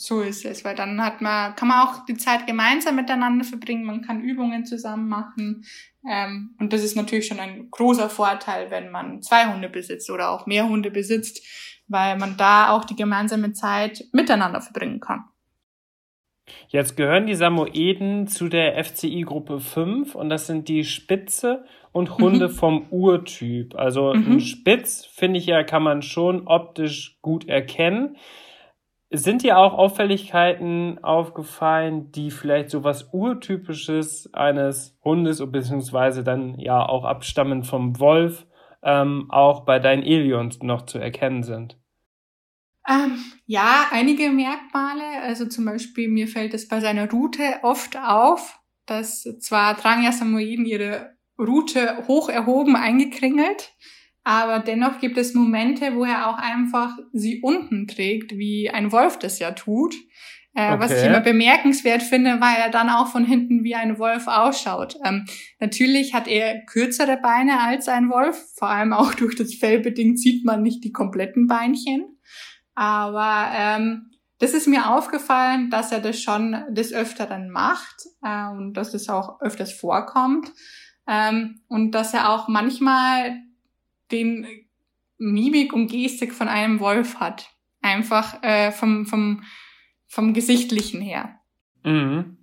[0.00, 3.84] So ist es, weil dann hat man, kann man auch die Zeit gemeinsam miteinander verbringen,
[3.84, 5.66] man kann Übungen zusammen machen.
[6.08, 10.30] Ähm, und das ist natürlich schon ein großer Vorteil, wenn man zwei Hunde besitzt oder
[10.30, 11.44] auch mehr Hunde besitzt,
[11.86, 15.24] weil man da auch die gemeinsame Zeit miteinander verbringen kann.
[16.68, 22.16] Jetzt gehören die Samoeden zu der FCI Gruppe 5 und das sind die Spitze und
[22.16, 22.52] Hunde mhm.
[22.52, 23.74] vom Urtyp.
[23.74, 24.32] Also mhm.
[24.32, 28.16] ein Spitz, finde ich ja, kann man schon optisch gut erkennen.
[29.12, 36.88] Sind dir auch Auffälligkeiten aufgefallen, die vielleicht so was Urtypisches eines Hundes beziehungsweise dann ja
[36.88, 38.46] auch abstammend vom Wolf
[38.84, 41.76] ähm, auch bei deinen Elions noch zu erkennen sind?
[42.88, 45.22] Ähm, ja, einige Merkmale.
[45.22, 50.12] Also zum Beispiel mir fällt es bei seiner Route oft auf, dass zwar tragen ja
[50.12, 53.72] Samoyeden ihre Route hoch erhoben eingekringelt.
[54.22, 59.18] Aber dennoch gibt es Momente, wo er auch einfach sie unten trägt, wie ein Wolf
[59.18, 59.94] das ja tut.
[60.54, 60.80] Äh, okay.
[60.80, 64.96] Was ich immer bemerkenswert finde, weil er dann auch von hinten wie ein Wolf ausschaut.
[65.04, 65.26] Ähm,
[65.60, 70.18] natürlich hat er kürzere Beine als ein Wolf, vor allem auch durch das Fell bedingt
[70.18, 72.18] sieht man nicht die kompletten Beinchen.
[72.74, 78.74] Aber ähm, das ist mir aufgefallen, dass er das schon des Öfteren macht äh, und
[78.74, 80.50] dass das auch öfters vorkommt
[81.06, 83.36] ähm, und dass er auch manchmal
[84.12, 84.46] den
[85.18, 87.50] Mimik und Gestik von einem Wolf hat.
[87.82, 89.42] Einfach äh, vom, vom,
[90.08, 91.40] vom Gesichtlichen her.
[91.84, 92.36] Mhm.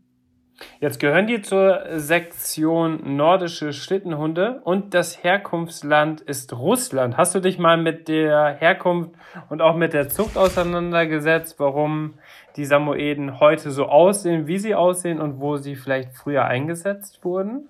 [0.80, 7.16] Jetzt gehören die zur Sektion nordische Schlittenhunde und das Herkunftsland ist Russland.
[7.16, 9.12] Hast du dich mal mit der Herkunft
[9.50, 12.16] und auch mit der Zucht auseinandergesetzt, warum
[12.56, 17.70] die Samoeden heute so aussehen, wie sie aussehen und wo sie vielleicht früher eingesetzt wurden?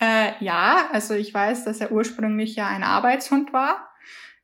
[0.00, 3.88] Äh, ja, also ich weiß, dass er ursprünglich ja ein Arbeitshund war,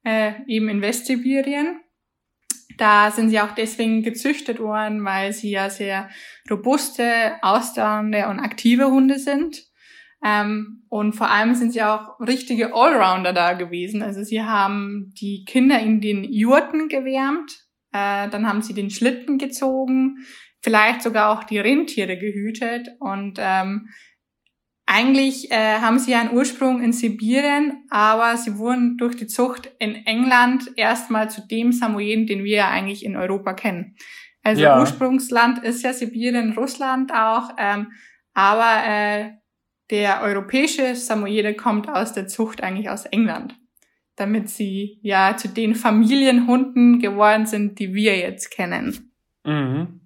[0.05, 1.81] äh, eben in Westsibirien.
[2.79, 6.09] Da sind sie auch deswegen gezüchtet worden, weil sie ja sehr
[6.51, 9.71] robuste, ausdauernde und aktive Hunde sind.
[10.25, 14.03] Ähm, und vor allem sind sie auch richtige Allrounder da gewesen.
[14.03, 17.53] Also sie haben die Kinder in den Jurten gewärmt,
[17.93, 20.19] äh, dann haben sie den Schlitten gezogen,
[20.63, 23.89] vielleicht sogar auch die Rentiere gehütet und ähm,
[24.93, 29.95] eigentlich äh, haben sie einen Ursprung in Sibirien, aber sie wurden durch die Zucht in
[29.95, 33.95] England erstmal zu dem Samoyeden, den wir ja eigentlich in Europa kennen.
[34.43, 34.81] Also ja.
[34.81, 37.93] Ursprungsland ist ja Sibirien, Russland auch, ähm,
[38.35, 39.31] aber äh,
[39.91, 43.55] der europäische Samoyede kommt aus der Zucht eigentlich aus England,
[44.17, 49.13] damit sie ja zu den Familienhunden geworden sind, die wir jetzt kennen.
[49.45, 50.01] Mhm.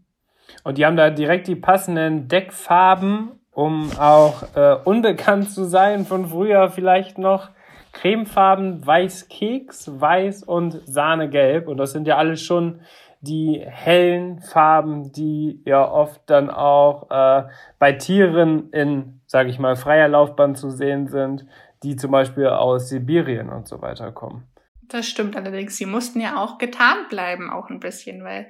[0.63, 6.27] Und die haben da direkt die passenden Deckfarben um auch äh, unbekannt zu sein von
[6.27, 7.51] früher vielleicht noch.
[7.93, 11.69] Cremefarben, Weiß Keks, Weiß und Sahnegelb.
[11.69, 12.81] Und das sind ja alles schon
[13.21, 17.45] die hellen Farben, die ja oft dann auch äh,
[17.79, 21.47] bei Tieren in, sage ich mal, freier Laufbahn zu sehen sind,
[21.83, 24.47] die zum Beispiel aus Sibirien und so weiter kommen.
[24.83, 25.77] Das stimmt allerdings.
[25.77, 28.49] Sie mussten ja auch getarnt bleiben, auch ein bisschen, weil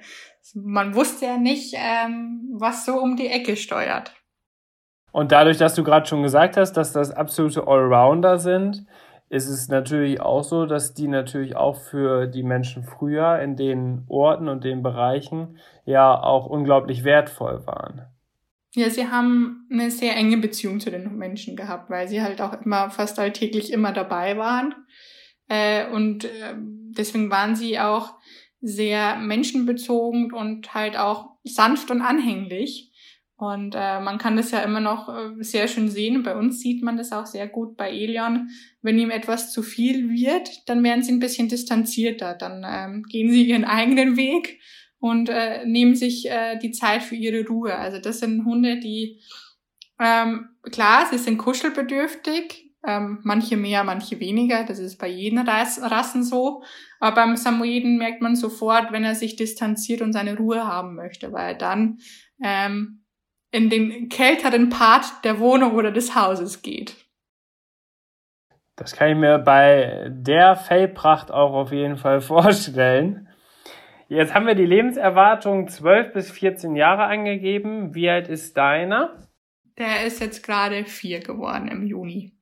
[0.53, 4.13] man wusste ja nicht, ähm, was so um die Ecke steuert.
[5.15, 8.85] Und dadurch, dass du gerade schon gesagt hast, dass das absolute Allrounder sind,
[9.29, 14.03] ist es natürlich auch so, dass die natürlich auch für die Menschen früher in den
[14.09, 18.01] Orten und den Bereichen ja auch unglaublich wertvoll waren.
[18.73, 22.51] Ja, sie haben eine sehr enge Beziehung zu den Menschen gehabt, weil sie halt auch
[22.65, 24.75] immer fast alltäglich immer dabei waren.
[25.47, 28.15] Äh, und äh, deswegen waren sie auch
[28.59, 32.91] sehr menschenbezogen und halt auch sanft und anhänglich.
[33.37, 36.23] Und äh, man kann das ja immer noch äh, sehr schön sehen.
[36.23, 38.49] Bei uns sieht man das auch sehr gut bei Elion.
[38.81, 42.33] Wenn ihm etwas zu viel wird, dann werden sie ein bisschen distanzierter.
[42.33, 44.61] Dann ähm, gehen sie ihren eigenen Weg
[44.99, 47.75] und äh, nehmen sich äh, die Zeit für ihre Ruhe.
[47.75, 49.19] Also das sind Hunde, die
[49.99, 52.71] ähm, klar, sie sind kuschelbedürftig.
[52.87, 54.63] Ähm, manche mehr, manche weniger.
[54.63, 56.63] Das ist bei jeden Rassen so.
[56.99, 61.33] Aber beim Samoyeden merkt man sofort, wenn er sich distanziert und seine Ruhe haben möchte,
[61.33, 61.97] weil dann
[62.43, 63.04] ähm,
[63.55, 66.97] in den kälteren Part der Wohnung oder des Hauses geht.
[68.75, 73.29] Das kann ich mir bei der Fellpracht auch auf jeden Fall vorstellen.
[74.09, 77.95] Jetzt haben wir die Lebenserwartung 12 bis 14 Jahre angegeben.
[77.95, 79.17] Wie alt ist deiner?
[79.77, 82.33] Der ist jetzt gerade vier geworden im Juni.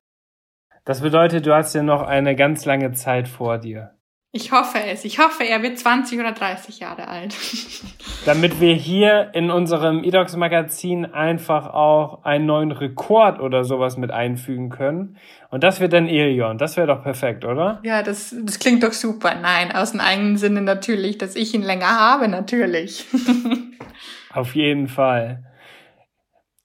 [0.84, 3.93] Das bedeutet, du hast ja noch eine ganz lange Zeit vor dir.
[4.36, 5.04] Ich hoffe es.
[5.04, 7.36] Ich hoffe, er wird 20 oder 30 Jahre alt.
[8.26, 14.10] Damit wir hier in unserem edox Magazin einfach auch einen neuen Rekord oder sowas mit
[14.10, 15.18] einfügen können.
[15.50, 16.58] Und das wird dann Elion.
[16.58, 17.78] Das wäre doch perfekt, oder?
[17.84, 19.36] Ja, das, das klingt doch super.
[19.36, 23.06] Nein, aus dem eigenen Sinne natürlich, dass ich ihn länger habe, natürlich.
[24.32, 25.44] Auf jeden Fall.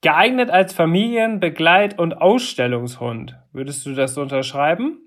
[0.02, 3.38] Geeignet als Familien-, Begleit- und Ausstellungshund.
[3.54, 4.98] Würdest du das unterschreiben?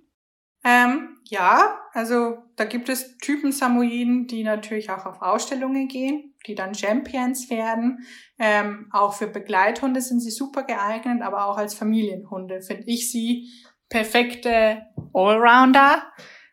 [0.65, 6.55] Ähm, ja, also da gibt es Typen Samoyeden, die natürlich auch auf Ausstellungen gehen, die
[6.55, 8.07] dann Champions werden.
[8.39, 13.51] Ähm, auch für Begleithunde sind sie super geeignet, aber auch als Familienhunde finde ich sie
[13.89, 16.05] perfekte Allrounder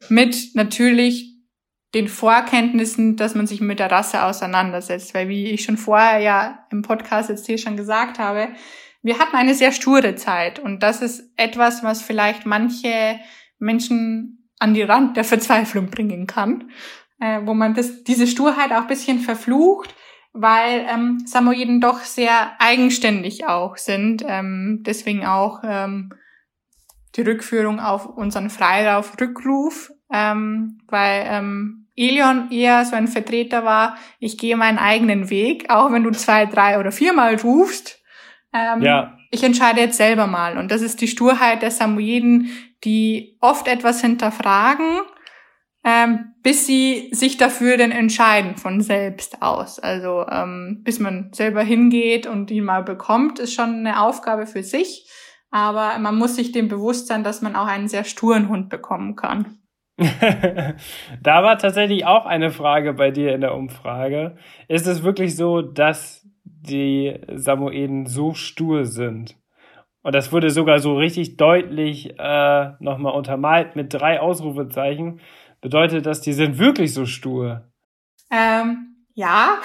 [0.10, 1.38] mit natürlich
[1.94, 5.14] den Vorkenntnissen, dass man sich mit der Rasse auseinandersetzt.
[5.14, 8.48] Weil wie ich schon vorher ja im Podcast jetzt hier schon gesagt habe,
[9.04, 13.20] wir hatten eine sehr sture Zeit und das ist etwas, was vielleicht manche
[13.60, 16.70] Menschen an die Rand der Verzweiflung bringen kann,
[17.20, 19.96] äh, wo man das, diese Sturheit auch bisschen verflucht,
[20.34, 24.24] weil ähm, Samoyeden doch sehr eigenständig auch sind.
[24.28, 26.14] Ähm, deswegen auch ähm,
[27.16, 34.38] die Rückführung auf unseren Freirauf-Rückruf, ähm, weil ähm, Elion eher so ein Vertreter war, ich
[34.38, 38.02] gehe meinen eigenen Weg, auch wenn du zwei, drei oder viermal rufst.
[38.54, 39.18] Ähm, ja.
[39.32, 40.58] Ich entscheide jetzt selber mal.
[40.58, 42.50] Und das ist die Sturheit der Samoyeden,
[42.84, 45.02] die oft etwas hinterfragen,
[45.84, 49.80] ähm, bis sie sich dafür dann entscheiden von selbst aus.
[49.80, 54.64] Also ähm, bis man selber hingeht und ihn mal bekommt, ist schon eine Aufgabe für
[54.64, 55.10] sich.
[55.52, 59.16] Aber man muss sich dem bewusst sein, dass man auch einen sehr sturen Hund bekommen
[59.16, 59.58] kann.
[59.98, 64.38] da war tatsächlich auch eine Frage bei dir in der Umfrage.
[64.68, 69.39] Ist es wirklich so, dass die Samoeden so stur sind?
[70.10, 75.20] Und das wurde sogar so richtig deutlich äh, nochmal untermalt mit drei Ausrufezeichen.
[75.62, 77.70] Bedeutet das, die sind wirklich so stur?
[78.32, 79.60] Ähm, ja,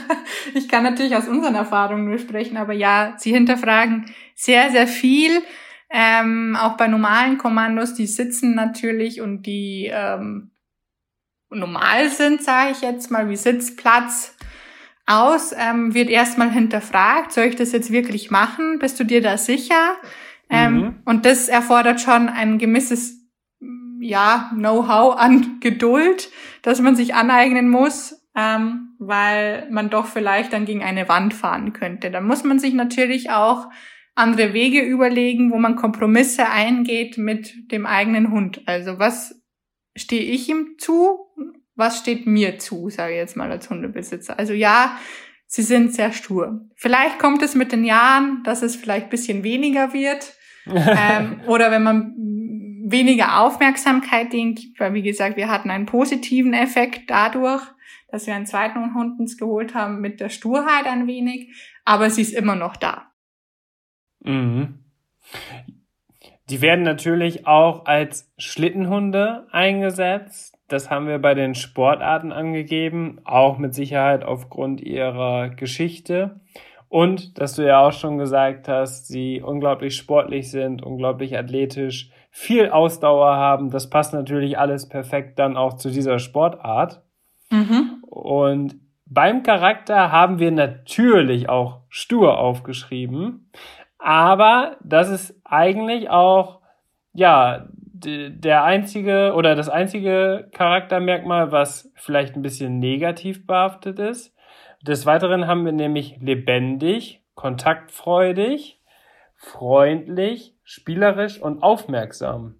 [0.54, 4.06] ich kann natürlich aus unseren Erfahrungen nur sprechen, aber ja, sie hinterfragen
[4.36, 5.42] sehr, sehr viel.
[5.90, 10.52] Ähm, auch bei normalen Kommandos, die sitzen natürlich und die ähm,
[11.50, 14.36] normal sind, sage ich jetzt mal, wie Sitzplatz
[15.08, 18.78] aus, ähm, wird erstmal hinterfragt, soll ich das jetzt wirklich machen?
[18.78, 19.96] Bist du dir da sicher?
[20.50, 20.94] Ähm, mhm.
[21.04, 23.18] Und das erfordert schon ein gewisses
[24.00, 26.30] ja, Know-how an Geduld,
[26.62, 31.72] dass man sich aneignen muss, ähm, weil man doch vielleicht dann gegen eine Wand fahren
[31.72, 32.10] könnte.
[32.10, 33.68] Da muss man sich natürlich auch
[34.14, 38.62] andere Wege überlegen, wo man Kompromisse eingeht mit dem eigenen Hund.
[38.66, 39.40] Also was
[39.96, 41.18] stehe ich ihm zu?
[41.78, 44.36] Was steht mir zu, sage ich jetzt mal als Hundebesitzer.
[44.38, 44.98] Also ja,
[45.46, 46.60] sie sind sehr stur.
[46.74, 50.34] Vielleicht kommt es mit den Jahren, dass es vielleicht bisschen weniger wird.
[50.66, 52.14] ähm, oder wenn man
[52.84, 57.62] weniger Aufmerksamkeit denen gibt, weil wie gesagt, wir hatten einen positiven Effekt dadurch,
[58.10, 62.22] dass wir einen zweiten Hund uns geholt haben mit der Sturheit ein wenig, aber sie
[62.22, 63.12] ist immer noch da.
[64.20, 64.80] Mhm.
[66.50, 70.57] Die werden natürlich auch als Schlittenhunde eingesetzt.
[70.68, 76.40] Das haben wir bei den Sportarten angegeben, auch mit Sicherheit aufgrund ihrer Geschichte.
[76.88, 82.70] Und dass du ja auch schon gesagt hast, sie unglaublich sportlich sind, unglaublich athletisch, viel
[82.70, 83.70] Ausdauer haben.
[83.70, 87.02] Das passt natürlich alles perfekt dann auch zu dieser Sportart.
[87.50, 88.02] Mhm.
[88.02, 88.76] Und
[89.06, 93.50] beim Charakter haben wir natürlich auch stur aufgeschrieben.
[93.98, 96.60] Aber das ist eigentlich auch,
[97.12, 97.68] ja,
[98.04, 104.34] der einzige oder das einzige Charaktermerkmal, was vielleicht ein bisschen negativ behaftet ist.
[104.82, 108.80] Des Weiteren haben wir nämlich lebendig, kontaktfreudig,
[109.36, 112.56] freundlich, spielerisch und aufmerksam.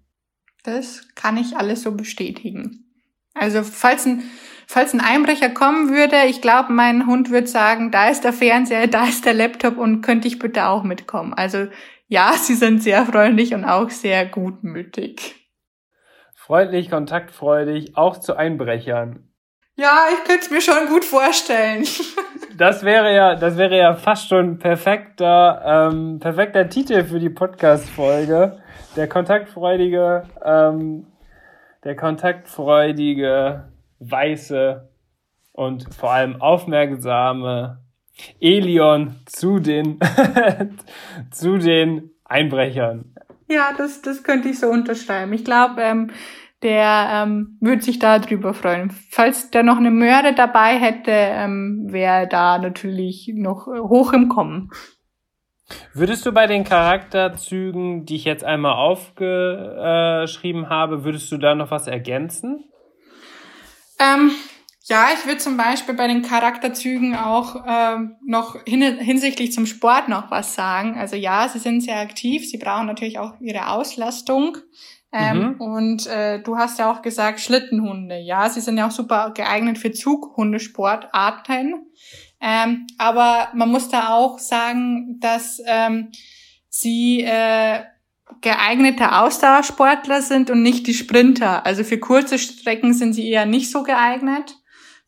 [0.63, 2.85] Das kann ich alles so bestätigen.
[3.33, 4.23] Also falls ein,
[4.67, 8.87] falls ein Einbrecher kommen würde, ich glaube, mein Hund würde sagen, da ist der Fernseher,
[8.87, 11.33] da ist der Laptop und könnte ich bitte auch mitkommen.
[11.33, 11.67] Also
[12.09, 15.35] ja, sie sind sehr freundlich und auch sehr gutmütig.
[16.35, 19.29] Freundlich, kontaktfreudig, auch zu Einbrechern.
[19.75, 21.85] Ja, ich könnte es mir schon gut vorstellen.
[22.57, 28.61] das wäre ja, das wäre ja fast schon perfekter, ähm, perfekter Titel für die Podcast-Folge.
[28.97, 31.07] Der kontaktfreudige, ähm,
[31.85, 34.89] der kontaktfreudige, weiße
[35.53, 37.79] und vor allem aufmerksame
[38.39, 39.99] Elion zu den,
[41.31, 43.15] zu den Einbrechern.
[43.47, 45.33] Ja, das, das könnte ich so unterschreiben.
[45.33, 46.11] Ich glaube, ähm,
[46.61, 48.91] der ähm, würde sich da drüber freuen.
[49.09, 54.69] Falls der noch eine Möhre dabei hätte, ähm, wäre da natürlich noch hoch im Kommen.
[55.93, 61.71] Würdest du bei den Charakterzügen, die ich jetzt einmal aufgeschrieben habe, würdest du da noch
[61.71, 62.65] was ergänzen?
[63.99, 64.31] Ähm,
[64.89, 70.09] ja, ich würde zum Beispiel bei den Charakterzügen auch ähm, noch hin, hinsichtlich zum Sport
[70.09, 70.97] noch was sagen.
[70.97, 74.57] Also ja, sie sind sehr aktiv, sie brauchen natürlich auch ihre Auslastung.
[75.11, 75.61] Ähm, mhm.
[75.61, 78.17] Und äh, du hast ja auch gesagt, Schlittenhunde.
[78.17, 81.85] Ja, sie sind ja auch super geeignet für Zughundesportarten.
[82.41, 86.11] Ähm, aber man muss da auch sagen, dass ähm,
[86.67, 87.83] sie äh,
[88.41, 91.65] geeignete Ausdauersportler sind und nicht die Sprinter.
[91.65, 94.58] Also für kurze Strecken sind sie eher nicht so geeignet,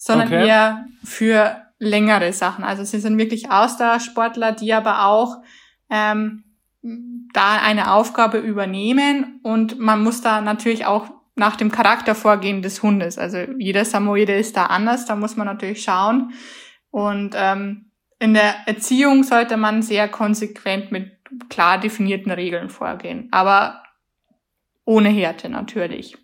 [0.02, 0.48] sondern okay.
[0.48, 2.64] eher für längere Sachen.
[2.64, 5.44] Also sie sind wirklich Ausdauersportler, die aber auch
[5.92, 6.44] ähm,
[6.82, 12.82] da eine Aufgabe übernehmen und man muss da natürlich auch nach dem Charakter vorgehen des
[12.82, 13.20] Hundes.
[13.20, 16.34] Also jeder Samoyede ist da anders, da muss man natürlich schauen.
[16.90, 21.12] Und ähm, in der Erziehung sollte man sehr konsequent mit
[21.50, 23.84] klar definierten Regeln vorgehen, aber
[24.84, 26.18] ohne Härte natürlich.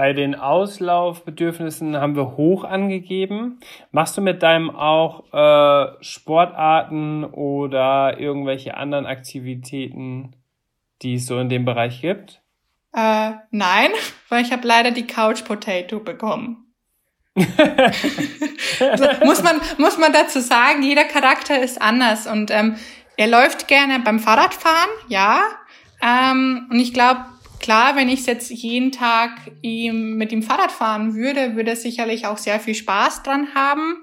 [0.00, 3.60] Bei den Auslaufbedürfnissen haben wir hoch angegeben.
[3.92, 10.36] Machst du mit deinem auch äh, Sportarten oder irgendwelche anderen Aktivitäten,
[11.02, 12.40] die es so in dem Bereich gibt?
[12.94, 13.90] Äh, nein,
[14.30, 16.72] weil ich habe leider die Couch Potato bekommen.
[17.36, 22.76] muss man muss man dazu sagen, jeder Charakter ist anders und ähm,
[23.18, 25.42] er läuft gerne beim Fahrradfahren, ja.
[26.02, 27.20] Ähm, und ich glaube,
[27.60, 32.26] klar, wenn ich jetzt jeden Tag ihm mit dem Fahrrad fahren würde, würde er sicherlich
[32.26, 34.02] auch sehr viel Spaß dran haben.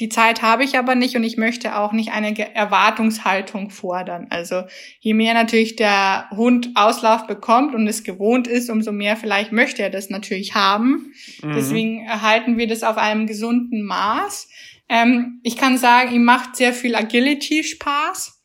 [0.00, 4.28] Die Zeit habe ich aber nicht und ich möchte auch nicht eine Erwartungshaltung fordern.
[4.30, 4.62] Also
[5.00, 9.82] je mehr natürlich der Hund Auslauf bekommt und es gewohnt ist, umso mehr vielleicht möchte
[9.82, 11.12] er das natürlich haben.
[11.42, 11.54] Mhm.
[11.54, 14.48] Deswegen erhalten wir das auf einem gesunden Maß.
[14.88, 18.37] Ähm, ich kann sagen, ihm macht sehr viel Agility Spaß.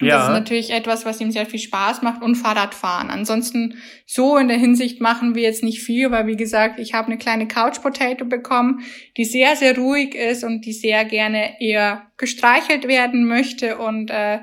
[0.00, 0.16] Ja.
[0.16, 3.10] Das ist natürlich etwas, was ihm sehr viel Spaß macht und Fahrradfahren.
[3.10, 7.08] Ansonsten so in der Hinsicht machen wir jetzt nicht viel, weil wie gesagt, ich habe
[7.08, 8.80] eine kleine Couch Potato bekommen,
[9.16, 14.38] die sehr, sehr ruhig ist und die sehr gerne eher gestreichelt werden möchte und äh,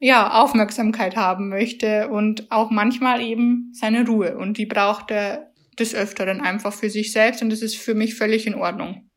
[0.00, 4.36] ja, Aufmerksamkeit haben möchte und auch manchmal eben seine Ruhe.
[4.36, 8.14] Und die braucht er des Öfteren einfach für sich selbst und das ist für mich
[8.14, 9.08] völlig in Ordnung.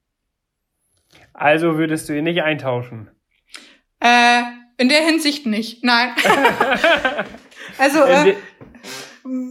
[1.33, 3.11] Also würdest du ihn nicht eintauschen?
[3.99, 4.43] Äh,
[4.77, 6.09] in der Hinsicht nicht, nein.
[7.77, 8.35] also äh,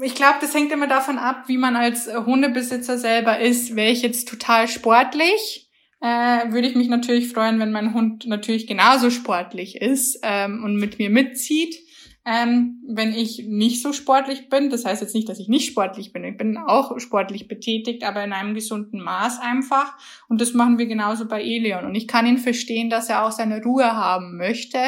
[0.02, 3.76] ich glaube, das hängt immer davon ab, wie man als Hundebesitzer selber ist.
[3.76, 5.68] Wäre ich jetzt total sportlich,
[6.00, 10.76] äh, würde ich mich natürlich freuen, wenn mein Hund natürlich genauso sportlich ist ähm, und
[10.76, 11.76] mit mir mitzieht.
[12.28, 16.12] Ähm, wenn ich nicht so sportlich bin, das heißt jetzt nicht, dass ich nicht sportlich
[16.12, 19.96] bin, ich bin auch sportlich betätigt, aber in einem gesunden Maß einfach.
[20.28, 21.84] Und das machen wir genauso bei Elion.
[21.84, 24.78] Und ich kann ihn verstehen, dass er auch seine Ruhe haben möchte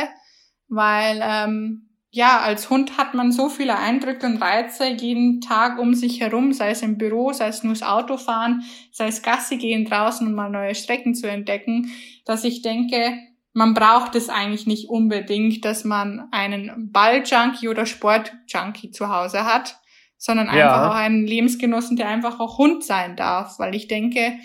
[0.68, 5.94] weil ähm, ja, als Hund hat man so viele Eindrücke und Reize jeden Tag um
[5.94, 8.62] sich herum, sei es im Büro, sei es nur das Autofahren,
[8.92, 11.90] sei es Gassi gehen draußen und mal neue Strecken zu entdecken,
[12.24, 13.18] dass ich denke,
[13.52, 19.78] man braucht es eigentlich nicht unbedingt, dass man einen Balljunkie oder Sportjunkie zu Hause hat,
[20.16, 20.52] sondern ja.
[20.52, 24.38] einfach auch einen Lebensgenossen, der einfach auch Hund sein darf, weil ich denke,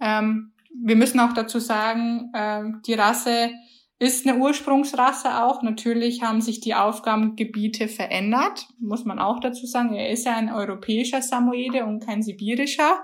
[0.00, 3.50] ähm, wir müssen auch dazu sagen, äh, die Rasse
[3.98, 5.62] ist eine Ursprungsrasse auch.
[5.62, 9.94] Natürlich haben sich die Aufgabengebiete verändert, muss man auch dazu sagen.
[9.94, 13.00] Er ist ja ein europäischer Samoyede und kein sibirischer.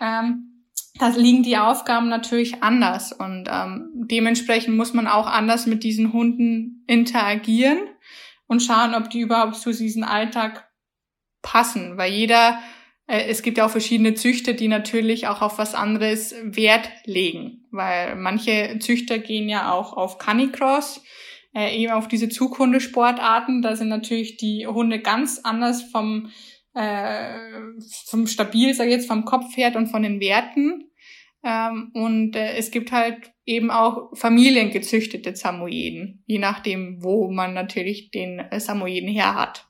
[0.00, 0.64] Ähm,
[0.98, 6.12] da liegen die Aufgaben natürlich anders und ähm, dementsprechend muss man auch anders mit diesen
[6.12, 7.78] Hunden interagieren
[8.48, 10.68] und schauen, ob die überhaupt zu diesem Alltag
[11.40, 12.58] passen, weil jeder
[13.10, 18.16] es gibt ja auch verschiedene Züchter, die natürlich auch auf was anderes Wert legen, weil
[18.16, 21.02] manche Züchter gehen ja auch auf Canicross,
[21.54, 23.62] äh, eben auf diese Zughundesportarten.
[23.62, 26.30] Da sind natürlich die Hunde ganz anders vom,
[26.74, 27.38] äh,
[28.06, 30.90] vom Stabil, sag ich jetzt, vom Kopf her und von den Werten.
[31.42, 38.10] Ähm, und äh, es gibt halt eben auch familiengezüchtete Samoyeden, je nachdem, wo man natürlich
[38.10, 39.67] den äh, Samoyeden her hat.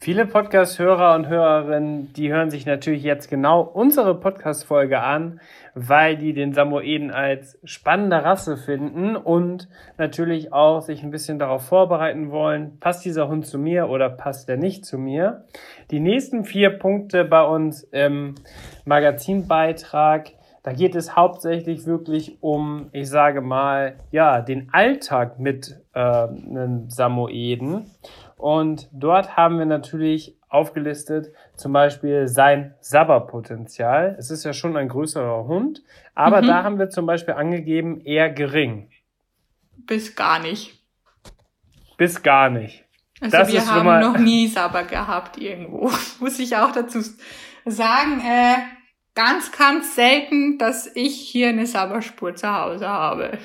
[0.00, 5.40] Viele Podcast-Hörer und Hörerinnen, die hören sich natürlich jetzt genau unsere Podcast-Folge an,
[5.74, 11.66] weil die den Samoeden als spannende Rasse finden und natürlich auch sich ein bisschen darauf
[11.66, 15.46] vorbereiten wollen, passt dieser Hund zu mir oder passt er nicht zu mir.
[15.90, 18.36] Die nächsten vier Punkte bei uns im
[18.84, 20.30] Magazinbeitrag,
[20.62, 26.88] da geht es hauptsächlich wirklich um, ich sage mal, ja, den Alltag mit äh, einem
[26.88, 27.90] Samoeden.
[28.38, 34.16] Und dort haben wir natürlich aufgelistet zum Beispiel sein Sabberpotenzial.
[34.18, 35.82] Es ist ja schon ein größerer Hund,
[36.14, 36.46] aber mhm.
[36.46, 38.90] da haben wir zum Beispiel angegeben eher gering.
[39.76, 40.80] Bis gar nicht.
[41.96, 42.84] Bis gar nicht.
[43.20, 44.00] Also das wir haben mal...
[44.00, 45.90] noch nie Sabber gehabt irgendwo.
[46.20, 47.00] Muss ich auch dazu
[47.64, 48.20] sagen.
[48.20, 48.54] Äh,
[49.14, 53.38] ganz, ganz selten, dass ich hier eine Sabberspur zu Hause habe.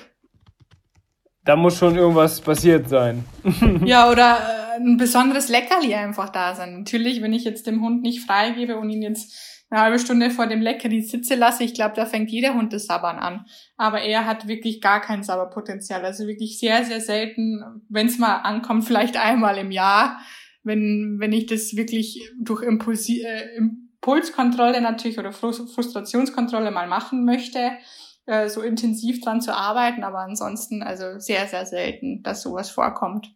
[1.45, 3.25] Da muss schon irgendwas passiert sein.
[3.85, 6.79] ja, oder äh, ein besonderes Leckerli einfach da sein.
[6.79, 10.47] Natürlich, wenn ich jetzt dem Hund nicht freigebe und ihn jetzt eine halbe Stunde vor
[10.47, 13.45] dem Leckerli sitze lasse, ich glaube, da fängt jeder Hund das Sabbern an.
[13.75, 16.05] Aber er hat wirklich gar kein Sabberpotenzial.
[16.05, 20.19] Also wirklich sehr, sehr selten, wenn es mal ankommt, vielleicht einmal im Jahr,
[20.63, 27.71] wenn, wenn ich das wirklich durch Impulsi äh, Impulskontrolle natürlich oder Frustrationskontrolle mal machen möchte
[28.25, 33.35] äh, so intensiv dran zu arbeiten, aber ansonsten also sehr, sehr selten, dass sowas vorkommt.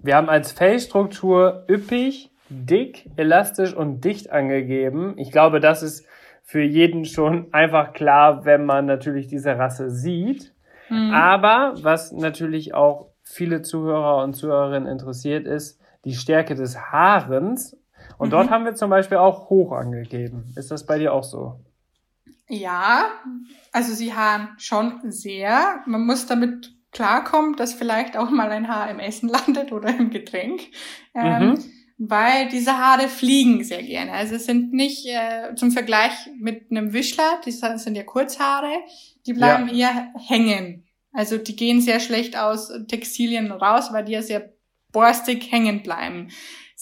[0.00, 5.14] Wir haben als Fellstruktur üppig, dick, elastisch und dicht angegeben.
[5.16, 6.06] Ich glaube, das ist
[6.42, 10.52] für jeden schon einfach klar, wenn man natürlich diese Rasse sieht.
[10.90, 11.12] Mhm.
[11.14, 17.76] Aber was natürlich auch viele Zuhörer und Zuhörerinnen interessiert, ist die Stärke des Haarens.
[18.18, 18.32] Und mhm.
[18.32, 20.52] dort haben wir zum Beispiel auch hoch angegeben.
[20.56, 21.60] Ist das bei dir auch so?
[22.52, 23.10] Ja,
[23.72, 25.82] also sie haaren schon sehr.
[25.86, 30.10] Man muss damit klarkommen, dass vielleicht auch mal ein Haar im Essen landet oder im
[30.10, 30.60] Getränk.
[31.14, 31.64] Ähm, mhm.
[31.96, 34.12] Weil diese Haare fliegen sehr gerne.
[34.12, 38.80] Also es sind nicht äh, zum Vergleich mit einem Wischler, die sind ja Kurzhaare,
[39.24, 39.88] die bleiben ja.
[39.88, 40.84] eher hängen.
[41.14, 44.52] Also die gehen sehr schlecht aus Textilien raus, weil die ja sehr
[44.92, 46.28] borstig hängen bleiben.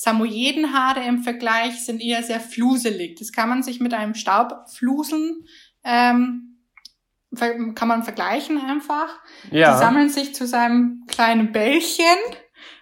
[0.00, 3.18] Samoyedenhaare im Vergleich sind eher sehr fluselig.
[3.18, 5.44] Das kann man sich mit einem Staubfluseln
[5.84, 6.56] ähm,
[7.74, 9.10] kann man vergleichen einfach.
[9.50, 9.72] Ja.
[9.72, 12.16] Die sammeln sich zu seinem kleinen Bällchen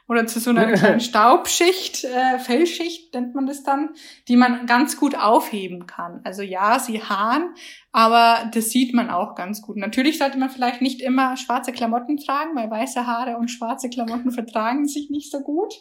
[0.07, 3.91] oder zu so einer kleinen Staubschicht, äh, Fellschicht nennt man das dann,
[4.29, 6.21] die man ganz gut aufheben kann.
[6.23, 7.53] Also ja, sie haaren,
[7.91, 9.77] aber das sieht man auch ganz gut.
[9.77, 14.31] Natürlich sollte man vielleicht nicht immer schwarze Klamotten tragen, weil weiße Haare und schwarze Klamotten
[14.31, 15.75] vertragen sich nicht so gut.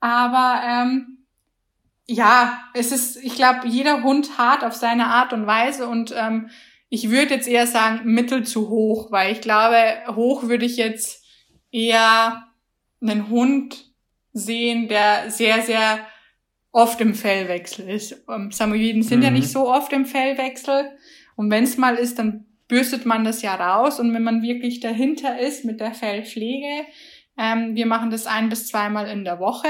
[0.00, 1.26] Aber ähm,
[2.06, 6.50] ja, es ist, ich glaube, jeder Hund hart auf seine Art und Weise und ähm,
[6.88, 9.76] ich würde jetzt eher sagen mittel zu hoch, weil ich glaube,
[10.14, 11.24] hoch würde ich jetzt
[11.72, 12.46] eher
[13.00, 13.92] einen Hund
[14.32, 16.06] sehen, der sehr, sehr
[16.72, 18.24] oft im Fellwechsel ist.
[18.28, 19.24] Ähm, Samoyeden sind mhm.
[19.24, 20.90] ja nicht so oft im Fellwechsel.
[21.34, 23.98] Und wenn es mal ist, dann bürstet man das ja raus.
[23.98, 26.86] Und wenn man wirklich dahinter ist mit der Fellpflege,
[27.38, 29.68] ähm, wir machen das ein bis zweimal in der Woche,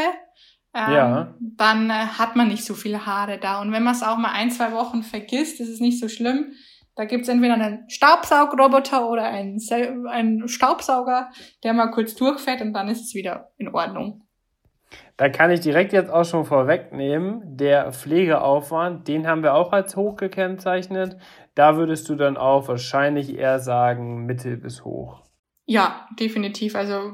[0.75, 1.35] ähm, ja.
[1.41, 3.61] dann äh, hat man nicht so viele Haare da.
[3.63, 6.53] Und wenn man es auch mal ein, zwei Wochen vergisst, ist es nicht so schlimm.
[6.97, 9.59] Da gibt's entweder einen Staubsaugroboter oder einen,
[10.09, 11.31] einen Staubsauger,
[11.63, 14.23] der mal kurz durchfährt und dann ist es wieder in Ordnung.
[15.17, 19.97] Da kann ich direkt jetzt auch schon vorwegnehmen, der Pflegeaufwand, den haben wir auch als
[19.97, 21.17] hoch gekennzeichnet.
[21.55, 25.23] Da würdest du dann auch wahrscheinlich eher sagen mittel bis hoch.
[25.65, 26.77] Ja, definitiv.
[26.77, 27.13] Also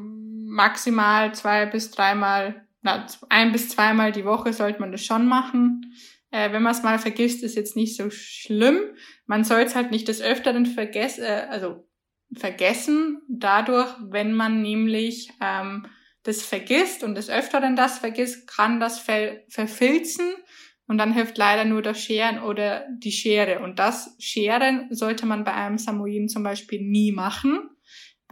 [0.53, 5.95] maximal zwei bis dreimal, na, ein bis zweimal die Woche sollte man das schon machen.
[6.31, 8.81] Äh, wenn man es mal vergisst, ist jetzt nicht so schlimm.
[9.27, 11.89] Man soll es halt nicht des Öfteren vergessen, äh, also
[12.35, 15.87] vergessen, dadurch, wenn man nämlich ähm,
[16.23, 20.33] das vergisst und des Öfteren das vergisst, kann das Fell verfilzen
[20.87, 23.61] und dann hilft leider nur das Scheren oder die Schere.
[23.61, 27.71] Und das Scheren sollte man bei einem Samoyeden zum Beispiel nie machen,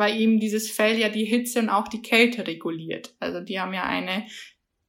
[0.00, 3.14] weil eben dieses Fell ja die Hitze und auch die Kälte reguliert.
[3.20, 4.26] Also die haben ja eine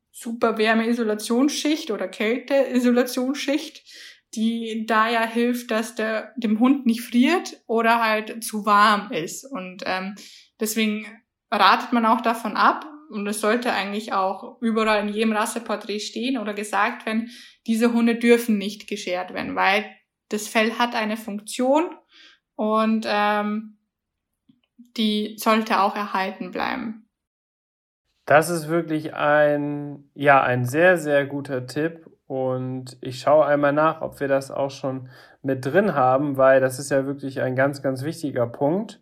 [0.10, 3.84] super Wärmeisolationschicht oder Kälteisolationschicht,
[4.34, 9.46] die da ja hilft, dass der dem Hund nicht friert oder halt zu warm ist.
[9.46, 10.16] Und ähm,
[10.60, 11.06] deswegen
[11.52, 16.38] ratet man auch davon ab, und es sollte eigentlich auch überall in jedem Rasseporträt stehen
[16.38, 17.30] oder gesagt werden,
[17.68, 19.86] diese Hunde dürfen nicht geschert werden, weil
[20.30, 21.90] das Fell hat eine Funktion
[22.56, 23.78] und ähm,
[24.98, 27.08] die sollte auch erhalten bleiben.
[28.26, 32.08] Das ist wirklich ein, ja, ein sehr, sehr guter Tipp.
[32.28, 35.10] Und ich schaue einmal nach, ob wir das auch schon
[35.42, 39.02] mit drin haben, weil das ist ja wirklich ein ganz, ganz wichtiger Punkt.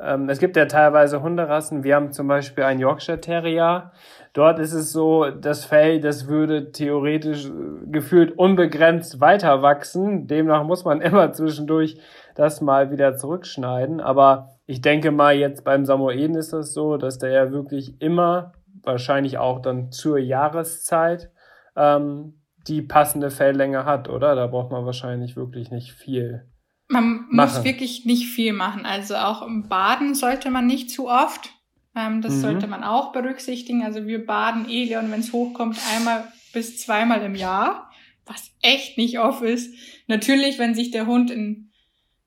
[0.00, 1.84] Ähm, es gibt ja teilweise Hunderassen.
[1.84, 3.92] Wir haben zum Beispiel einen Yorkshire Terrier.
[4.32, 7.50] Dort ist es so, das Fell, das würde theoretisch äh,
[7.86, 10.26] gefühlt unbegrenzt weiter wachsen.
[10.26, 12.00] Demnach muss man immer zwischendurch
[12.34, 14.00] das mal wieder zurückschneiden.
[14.00, 18.52] Aber ich denke mal, jetzt beim Samoeden ist das so, dass der ja wirklich immer,
[18.82, 21.30] wahrscheinlich auch dann zur Jahreszeit,
[21.76, 24.34] ähm, die passende Felllänge hat, oder?
[24.34, 26.48] Da braucht man wahrscheinlich wirklich nicht viel.
[26.88, 27.54] Man machen.
[27.56, 28.86] muss wirklich nicht viel machen.
[28.86, 31.50] Also auch im Baden sollte man nicht zu oft.
[31.94, 32.40] Ähm, das mhm.
[32.40, 33.82] sollte man auch berücksichtigen.
[33.82, 37.90] Also wir baden eh, und wenn es hochkommt, einmal bis zweimal im Jahr,
[38.26, 39.74] was echt nicht oft ist.
[40.06, 41.70] Natürlich, wenn sich der Hund in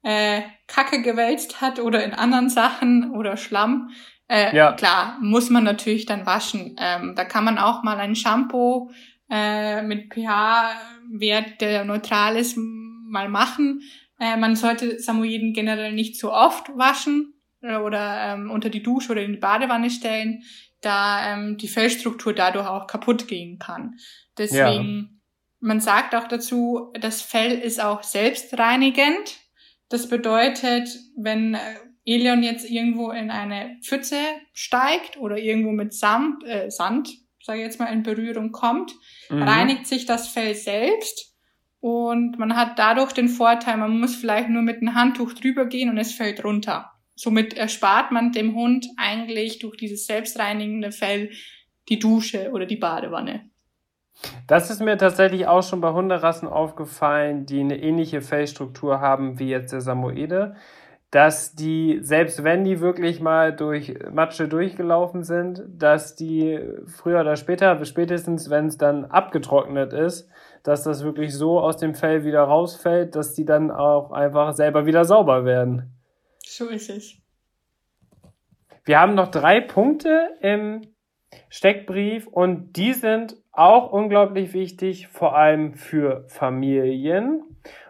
[0.03, 3.89] äh, Kacke gewälzt hat oder in anderen Sachen oder Schlamm,
[4.29, 4.73] äh, ja.
[4.73, 6.75] klar, muss man natürlich dann waschen.
[6.79, 8.91] Ähm, da kann man auch mal ein Shampoo
[9.29, 13.81] äh, mit pH-Wert, der neutral ist, mal machen.
[14.19, 19.11] Äh, man sollte Samoyeden generell nicht zu oft waschen äh, oder ähm, unter die Dusche
[19.11, 20.43] oder in die Badewanne stellen,
[20.81, 23.95] da ähm, die Fellstruktur dadurch auch kaputt gehen kann.
[24.37, 25.19] Deswegen, ja.
[25.59, 29.37] man sagt auch dazu, das Fell ist auch selbstreinigend.
[29.89, 31.59] Das bedeutet, wenn äh,
[32.05, 34.19] Elion jetzt irgendwo in eine Pfütze
[34.53, 37.09] steigt oder irgendwo mit Sand, äh, Sand,
[37.41, 38.93] sage ich jetzt mal, in Berührung kommt,
[39.29, 39.43] mhm.
[39.43, 41.33] reinigt sich das Fell selbst
[41.79, 45.89] und man hat dadurch den Vorteil, man muss vielleicht nur mit einem Handtuch drüber gehen
[45.89, 46.91] und es fällt runter.
[47.15, 51.31] Somit erspart man dem Hund eigentlich durch dieses selbstreinigende Fell
[51.89, 53.49] die Dusche oder die Badewanne.
[54.47, 59.49] Das ist mir tatsächlich auch schon bei Hunderassen aufgefallen, die eine ähnliche Fellstruktur haben wie
[59.49, 60.55] jetzt der Samoede,
[61.11, 67.35] dass die, selbst wenn die wirklich mal durch Matsche durchgelaufen sind, dass die früher oder
[67.35, 70.29] später, spätestens wenn es dann abgetrocknet ist,
[70.63, 74.85] dass das wirklich so aus dem Fell wieder rausfällt, dass die dann auch einfach selber
[74.85, 75.93] wieder sauber werden.
[76.43, 77.15] So ist es.
[78.83, 80.81] Wir haben noch drei Punkte im
[81.49, 87.43] Steckbrief und die sind auch unglaublich wichtig, vor allem für Familien.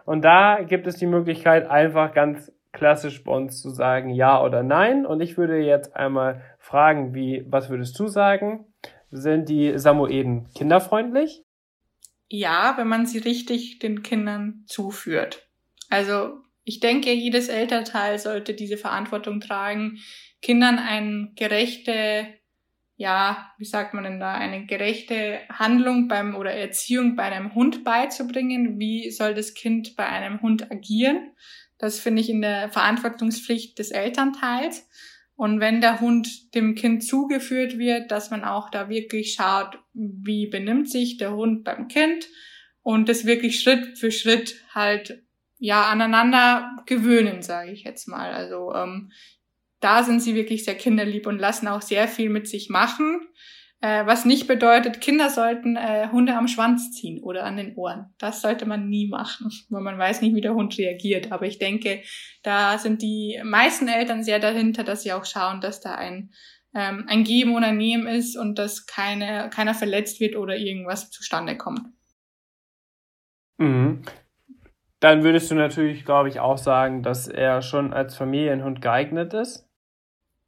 [0.04, 4.62] Und da gibt es die Möglichkeit, einfach ganz klassisch bei uns zu sagen ja oder
[4.62, 5.06] nein.
[5.06, 8.64] Und ich würde jetzt einmal fragen, wie, was würdest du sagen?
[9.10, 11.42] sind die Samoeden kinderfreundlich?
[12.28, 15.48] Ja, wenn man sie richtig den Kindern zuführt.
[15.88, 19.98] Also ich denke, jedes Elternteil sollte diese Verantwortung tragen,
[20.42, 22.26] Kindern eine gerechte,
[22.98, 27.84] ja, wie sagt man denn da, eine gerechte Handlung beim oder Erziehung bei einem Hund
[27.84, 28.80] beizubringen.
[28.80, 31.30] Wie soll das Kind bei einem Hund agieren?
[31.78, 34.88] Das finde ich in der Verantwortungspflicht des Elternteils.
[35.36, 40.48] Und wenn der Hund dem Kind zugeführt wird, dass man auch da wirklich schaut, wie
[40.48, 42.26] benimmt sich der Hund beim Kind
[42.82, 45.22] und das wirklich Schritt für Schritt halt
[45.58, 48.32] ja aneinander gewöhnen, sage ich jetzt mal.
[48.32, 49.12] Also ähm,
[49.80, 53.28] da sind sie wirklich sehr kinderlieb und lassen auch sehr viel mit sich machen.
[53.80, 58.12] Äh, was nicht bedeutet, Kinder sollten äh, Hunde am Schwanz ziehen oder an den Ohren.
[58.18, 61.30] Das sollte man nie machen, weil man weiß nicht, wie der Hund reagiert.
[61.30, 62.02] Aber ich denke,
[62.42, 66.32] da sind die meisten Eltern sehr dahinter, dass sie auch schauen, dass da ein,
[66.74, 71.56] ähm, ein Geben oder Nehmen ist und dass keine, keiner verletzt wird oder irgendwas zustande
[71.56, 71.82] kommt.
[73.58, 74.02] Mhm.
[74.98, 79.67] Dann würdest du natürlich, glaube ich, auch sagen, dass er schon als Familienhund geeignet ist.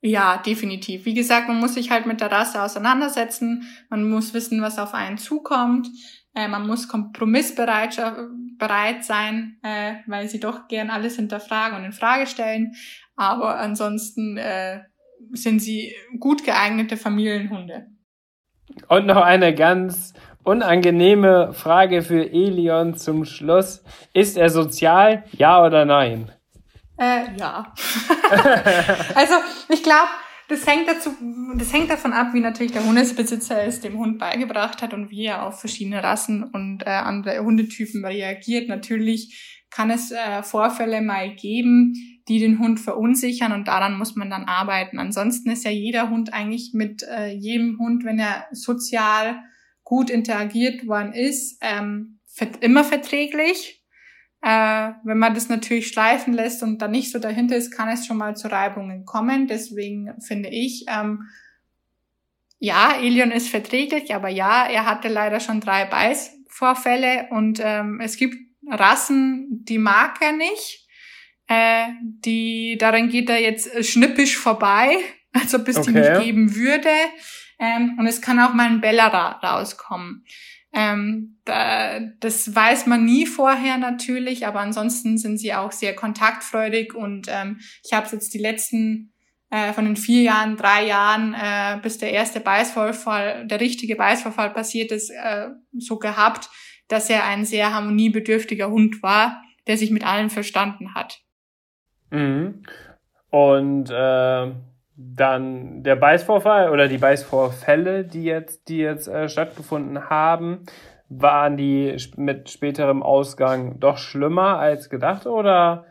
[0.02, 1.04] Ja, definitiv.
[1.04, 3.64] Wie gesagt, man muss sich halt mit der Rasse auseinandersetzen.
[3.90, 5.88] Man muss wissen, was auf einen zukommt.
[6.34, 8.00] Äh, man muss kompromissbereit
[8.58, 12.72] bereit sein, äh, weil sie doch gern alles hinterfragen und in Frage stellen.
[13.16, 14.80] Aber ansonsten äh,
[15.32, 17.86] sind sie gut geeignete Familienhunde.
[18.88, 23.84] Und noch eine ganz unangenehme Frage für Elion zum Schluss.
[24.14, 25.24] Ist er sozial?
[25.32, 26.30] Ja oder nein?
[27.00, 27.72] Äh, ja.
[29.14, 29.34] also
[29.70, 30.10] ich glaube,
[30.48, 31.14] das hängt dazu,
[31.56, 35.26] das hängt davon ab, wie natürlich der Hundebesitzer es dem Hund beigebracht hat und wie
[35.26, 38.68] er auf verschiedene Rassen und äh, andere Hundetypen reagiert.
[38.68, 41.94] Natürlich kann es äh, Vorfälle mal geben,
[42.28, 44.98] die den Hund verunsichern und daran muss man dann arbeiten.
[44.98, 49.40] Ansonsten ist ja jeder Hund eigentlich mit äh, jedem Hund, wenn er sozial
[49.84, 52.20] gut interagiert worden ist, ähm,
[52.60, 53.79] immer verträglich.
[54.42, 58.06] Äh, wenn man das natürlich schleifen lässt und dann nicht so dahinter ist, kann es
[58.06, 59.46] schon mal zu Reibungen kommen.
[59.46, 61.28] Deswegen finde ich, ähm,
[62.58, 68.16] ja, Elion ist verträglich, aber ja, er hatte leider schon drei Beißvorfälle und ähm, es
[68.16, 68.36] gibt
[68.66, 70.86] Rassen, die mag er nicht.
[71.46, 74.98] Äh, die, daran geht er jetzt schnippisch vorbei,
[75.32, 75.92] als ob es okay.
[75.92, 76.90] die nicht geben würde.
[77.58, 80.24] Ähm, und es kann auch mal ein Bella rauskommen.
[80.72, 86.94] Ähm, da, das weiß man nie vorher natürlich, aber ansonsten sind sie auch sehr kontaktfreudig
[86.94, 89.12] und ähm, ich habe jetzt die letzten
[89.50, 94.50] äh, von den vier Jahren, drei Jahren, äh, bis der erste Beißvorfall, der richtige Beißvorfall
[94.50, 96.48] passiert ist, äh, so gehabt,
[96.86, 101.20] dass er ein sehr harmoniebedürftiger Hund war, der sich mit allen verstanden hat.
[102.10, 102.62] Mhm.
[103.30, 104.52] Und äh,
[105.02, 110.64] dann der Beißvorfall oder die Beißvorfälle, die jetzt, die jetzt äh, stattgefunden haben,
[111.08, 115.86] waren die mit späterem Ausgang doch schlimmer als gedacht oder,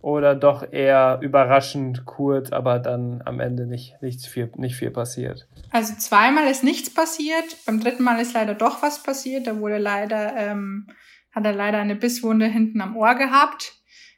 [0.00, 5.46] oder doch eher überraschend kurz, aber dann am Ende nicht, nichts viel, nicht viel passiert?
[5.70, 9.46] Also zweimal ist nichts passiert, beim dritten Mal ist leider doch was passiert.
[9.46, 10.88] Da wurde leider, ähm,
[11.30, 13.74] hat er leider eine Bisswunde hinten am Ohr gehabt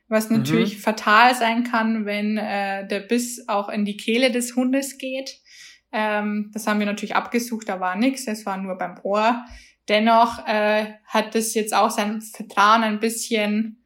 [0.09, 0.39] was mhm.
[0.39, 0.81] natürlich mhm.
[0.81, 5.41] fatal sein kann, wenn äh, der Biss auch in die Kehle des Hundes geht.
[5.93, 9.45] Ähm, das haben wir natürlich abgesucht, da war nichts, es war nur beim Ohr.
[9.89, 13.83] Dennoch äh, hat das jetzt auch sein Vertrauen ein bisschen,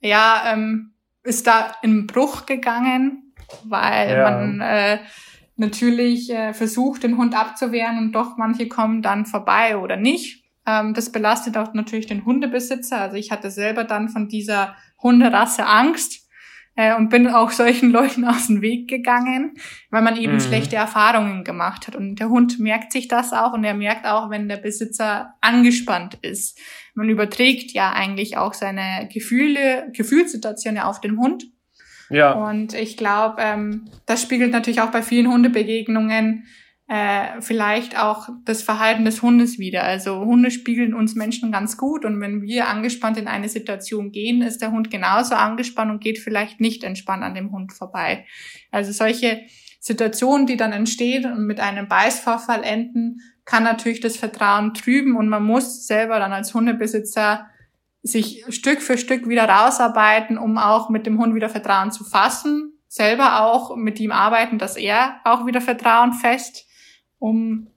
[0.00, 3.32] ja, ähm, ist da in Bruch gegangen,
[3.64, 4.30] weil ja.
[4.30, 4.98] man äh,
[5.56, 10.44] natürlich äh, versucht, den Hund abzuwehren und doch manche kommen dann vorbei oder nicht.
[10.66, 13.00] Ähm, das belastet auch natürlich den Hundebesitzer.
[13.00, 16.26] Also ich hatte selber dann von dieser Hunderasse Angst
[16.74, 19.54] äh, und bin auch solchen Leuten aus dem Weg gegangen,
[19.90, 20.40] weil man eben mhm.
[20.40, 21.96] schlechte Erfahrungen gemacht hat.
[21.96, 26.18] Und der Hund merkt sich das auch und er merkt auch, wenn der Besitzer angespannt
[26.22, 26.58] ist.
[26.94, 31.44] Man überträgt ja eigentlich auch seine Gefühle, Gefühlssituation ja auf den Hund.
[32.08, 32.32] Ja.
[32.32, 36.44] Und ich glaube, ähm, das spiegelt natürlich auch bei vielen Hundebegegnungen
[36.88, 39.82] äh, vielleicht auch das Verhalten des Hundes wieder.
[39.82, 44.40] Also Hunde spiegeln uns Menschen ganz gut und wenn wir angespannt in eine Situation gehen,
[44.40, 48.24] ist der Hund genauso angespannt und geht vielleicht nicht entspannt an dem Hund vorbei.
[48.70, 49.42] Also solche
[49.80, 55.28] Situationen, die dann entstehen und mit einem Beißvorfall enden, kann natürlich das Vertrauen trüben und
[55.28, 57.48] man muss selber dann als Hundebesitzer
[58.02, 62.78] sich Stück für Stück wieder rausarbeiten, um auch mit dem Hund wieder Vertrauen zu fassen,
[62.86, 66.65] selber auch mit ihm arbeiten, dass er auch wieder Vertrauen fest
[67.18, 67.68] um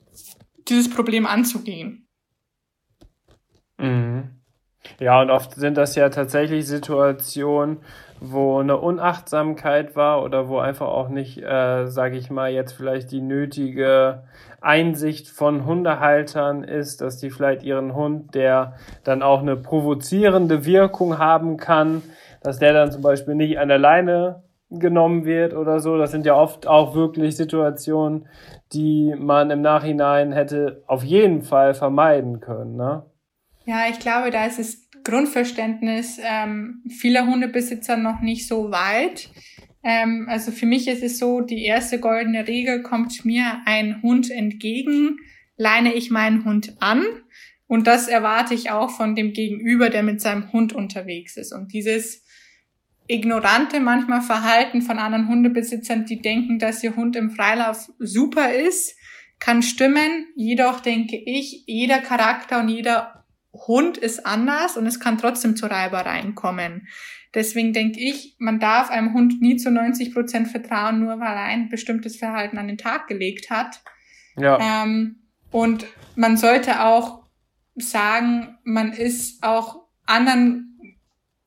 [0.67, 2.07] dieses Problem anzugehen.
[3.77, 4.39] Mhm.
[4.99, 7.77] Ja, und oft sind das ja tatsächlich Situationen,
[8.21, 13.11] wo eine Unachtsamkeit war oder wo einfach auch nicht, äh, sage ich mal, jetzt vielleicht
[13.11, 14.23] die nötige
[14.61, 21.17] Einsicht von Hundehaltern ist, dass die vielleicht ihren Hund, der dann auch eine provozierende Wirkung
[21.17, 22.01] haben kann,
[22.41, 25.97] dass der dann zum Beispiel nicht an der Leine genommen wird oder so.
[25.97, 28.27] Das sind ja oft auch wirklich Situationen,
[28.73, 32.75] die man im Nachhinein hätte auf jeden Fall vermeiden können.
[32.75, 33.03] Ne?
[33.65, 39.29] Ja, ich glaube, da ist das Grundverständnis ähm, vieler Hundebesitzer noch nicht so weit.
[39.83, 44.29] Ähm, also für mich ist es so, die erste goldene Regel kommt mir ein Hund
[44.29, 45.17] entgegen,
[45.57, 47.03] leine ich meinen Hund an.
[47.67, 51.53] Und das erwarte ich auch von dem Gegenüber, der mit seinem Hund unterwegs ist.
[51.53, 52.25] Und dieses
[53.09, 58.95] ignorante manchmal Verhalten von anderen Hundebesitzern, die denken, dass ihr Hund im Freilauf super ist,
[59.39, 60.27] kann stimmen.
[60.35, 65.65] Jedoch denke ich, jeder Charakter und jeder Hund ist anders und es kann trotzdem zu
[65.65, 66.87] Reibereien kommen.
[67.33, 71.43] Deswegen denke ich, man darf einem Hund nie zu 90 Prozent vertrauen, nur weil er
[71.43, 73.81] ein bestimmtes Verhalten an den Tag gelegt hat.
[74.37, 74.83] Ja.
[74.83, 77.23] Ähm, und man sollte auch
[77.75, 80.68] sagen, man ist auch anderen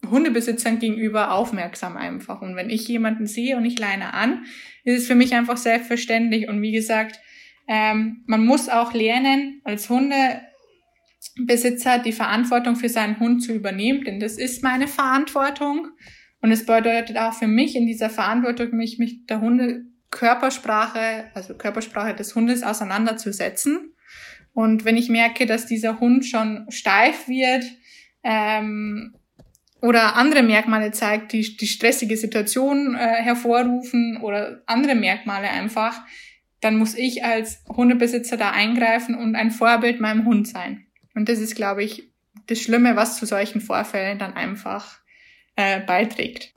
[0.09, 2.43] Hundebesitzern gegenüber aufmerksam einfach.
[2.43, 4.45] Und wenn ich jemanden sehe und ich leine an,
[4.85, 6.49] ist es für mich einfach selbstverständlich.
[6.49, 7.21] Und wie gesagt,
[7.69, 14.21] ähm, man muss auch lernen, als Hundebesitzer die Verantwortung für seinen Hund zu übernehmen, denn
[14.21, 15.89] das ist meine Verantwortung.
[16.41, 21.55] Und es bedeutet auch für mich in dieser Verantwortung, mich mit der Hunde Körpersprache, also
[21.55, 23.95] Körpersprache des Hundes auseinanderzusetzen.
[24.53, 27.65] Und wenn ich merke, dass dieser Hund schon steif wird,
[28.23, 29.15] ähm,
[29.83, 36.01] oder andere Merkmale zeigt, die die stressige Situation äh, hervorrufen oder andere Merkmale einfach,
[36.61, 40.87] dann muss ich als Hundebesitzer da eingreifen und ein Vorbild meinem Hund sein.
[41.15, 42.11] Und das ist, glaube ich,
[42.47, 45.01] das Schlimme, was zu solchen Vorfällen dann einfach
[45.57, 46.55] äh, beiträgt.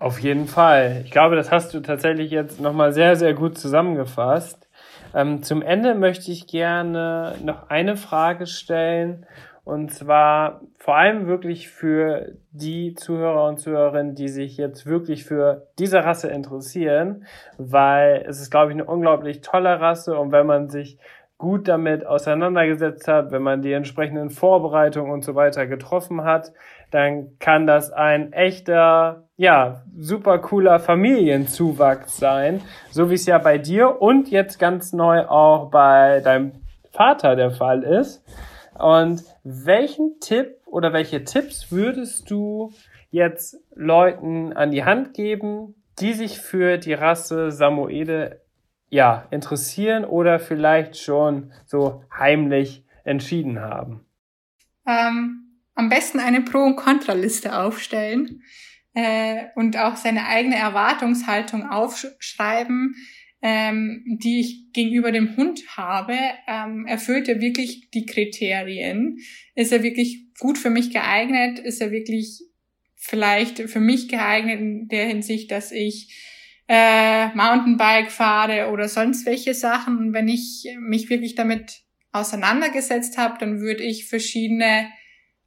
[0.00, 1.02] Auf jeden Fall.
[1.04, 4.68] Ich glaube, das hast du tatsächlich jetzt nochmal sehr, sehr gut zusammengefasst.
[5.14, 9.24] Ähm, zum Ende möchte ich gerne noch eine Frage stellen.
[9.62, 15.68] Und zwar vor allem wirklich für die Zuhörer und Zuhörerinnen, die sich jetzt wirklich für
[15.78, 17.24] diese Rasse interessieren,
[17.56, 20.98] weil es ist, glaube ich, eine unglaublich tolle Rasse und wenn man sich
[21.38, 26.52] gut damit auseinandergesetzt hat, wenn man die entsprechenden Vorbereitungen und so weiter getroffen hat,
[26.90, 32.60] dann kann das ein echter, ja, super cooler Familienzuwachs sein,
[32.90, 36.52] so wie es ja bei dir und jetzt ganz neu auch bei deinem
[36.92, 38.22] Vater der Fall ist.
[38.78, 42.72] Und welchen Tipp oder welche Tipps würdest du
[43.10, 48.42] jetzt Leuten an die Hand geben, die sich für die Rasse Samoede
[48.88, 54.04] ja, interessieren oder vielleicht schon so heimlich entschieden haben?
[54.84, 58.42] Ähm, am besten eine Pro- und Kontraliste aufstellen
[58.94, 62.96] äh, und auch seine eigene Erwartungshaltung aufschreiben,
[63.46, 66.16] ähm, die ich gegenüber dem Hund habe,
[66.48, 69.18] ähm, erfüllt er wirklich die Kriterien?
[69.54, 71.58] Ist er wirklich gut für mich geeignet?
[71.58, 72.40] Ist er wirklich
[72.96, 76.18] vielleicht für mich geeignet in der Hinsicht, dass ich
[76.68, 79.98] äh, Mountainbike fahre oder sonst welche Sachen?
[79.98, 81.82] Und wenn ich mich wirklich damit
[82.12, 84.88] auseinandergesetzt habe, dann würde ich verschiedene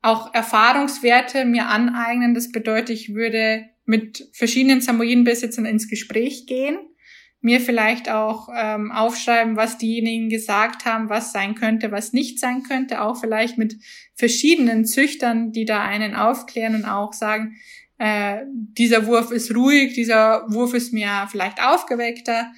[0.03, 2.35] auch Erfahrungswerte mir aneignen.
[2.35, 6.77] Das bedeutet, ich würde mit verschiedenen Samoyedenbesitzern ins Gespräch gehen
[7.47, 12.61] mir vielleicht auch ähm, aufschreiben, was diejenigen gesagt haben, was sein könnte, was nicht sein
[12.63, 13.77] könnte, auch vielleicht mit
[14.15, 17.55] verschiedenen Züchtern, die da einen aufklären und auch sagen,
[17.99, 22.51] äh, dieser Wurf ist ruhig, dieser Wurf ist mir vielleicht aufgeweckter,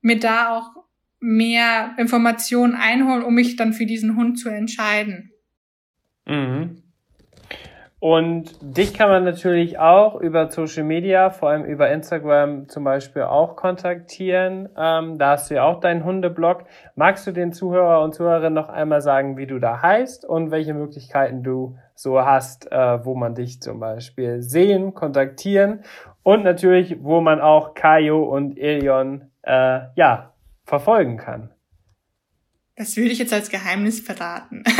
[0.00, 0.70] mir da auch
[1.18, 5.32] mehr Informationen einholen, um mich dann für diesen Hund zu entscheiden.
[6.24, 6.84] Mhm.
[7.98, 13.22] Und dich kann man natürlich auch über Social Media, vor allem über Instagram zum Beispiel
[13.22, 14.68] auch kontaktieren.
[14.76, 16.64] Ähm, da hast du ja auch deinen Hundeblog.
[16.94, 20.74] Magst du den Zuhörer und Zuhörerinnen noch einmal sagen, wie du da heißt und welche
[20.74, 25.80] Möglichkeiten du so hast, äh, wo man dich zum Beispiel sehen, kontaktieren
[26.22, 30.32] und natürlich, wo man auch Kayo und Elion äh, ja
[30.64, 31.55] verfolgen kann?
[32.76, 34.62] Das würde ich jetzt als Geheimnis verraten.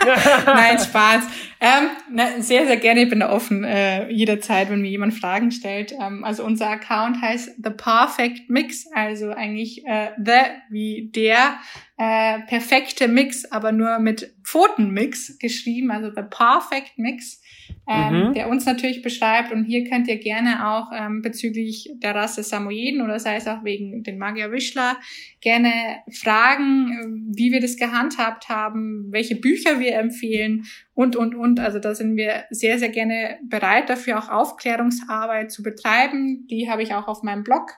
[0.46, 1.24] Nein, Spaß.
[1.60, 3.02] Ähm, na, sehr, sehr gerne.
[3.02, 5.92] Ich bin da offen äh, jederzeit, wenn mir jemand Fragen stellt.
[5.92, 11.58] Ähm, also unser Account heißt The Perfect Mix, also eigentlich äh, The wie der
[11.98, 17.39] äh, perfekte Mix, aber nur mit Pfotenmix geschrieben, also The Perfect Mix.
[17.88, 18.34] Ähm, mhm.
[18.34, 19.52] der uns natürlich beschreibt.
[19.52, 23.64] Und hier könnt ihr gerne auch ähm, bezüglich der Rasse Samoyeden oder sei es auch
[23.64, 24.98] wegen den Magier Wischler
[25.40, 25.72] gerne
[26.12, 27.06] fragen, äh,
[27.36, 31.60] wie wir das gehandhabt haben, welche Bücher wir empfehlen und, und, und.
[31.60, 36.46] Also da sind wir sehr, sehr gerne bereit dafür, auch Aufklärungsarbeit zu betreiben.
[36.48, 37.70] Die habe ich auch auf meinem Blog.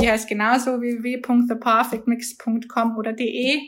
[0.00, 3.58] Die heißt genauso www.theperfectmix.com oder de.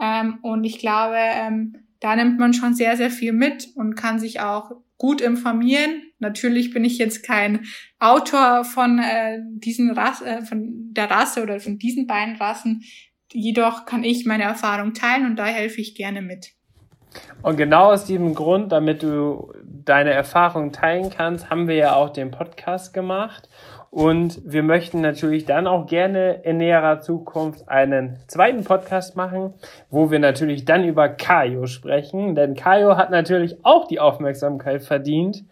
[0.00, 4.18] Ähm, und ich glaube, ähm, da nimmt man schon sehr, sehr viel mit und kann
[4.18, 6.02] sich auch gut informieren.
[6.18, 7.64] Natürlich bin ich jetzt kein
[8.00, 12.82] Autor von äh, diesen Rasse, äh, von der Rasse oder von diesen beiden Rassen.
[13.32, 16.52] Jedoch kann ich meine Erfahrung teilen und da helfe ich gerne mit.
[17.42, 22.10] Und genau aus diesem Grund, damit du deine Erfahrung teilen kannst, haben wir ja auch
[22.10, 23.48] den Podcast gemacht.
[23.92, 29.52] Und wir möchten natürlich dann auch gerne in näherer Zukunft einen zweiten Podcast machen,
[29.90, 32.34] wo wir natürlich dann über Kayo sprechen.
[32.34, 35.44] Denn Kayo hat natürlich auch die Aufmerksamkeit verdient.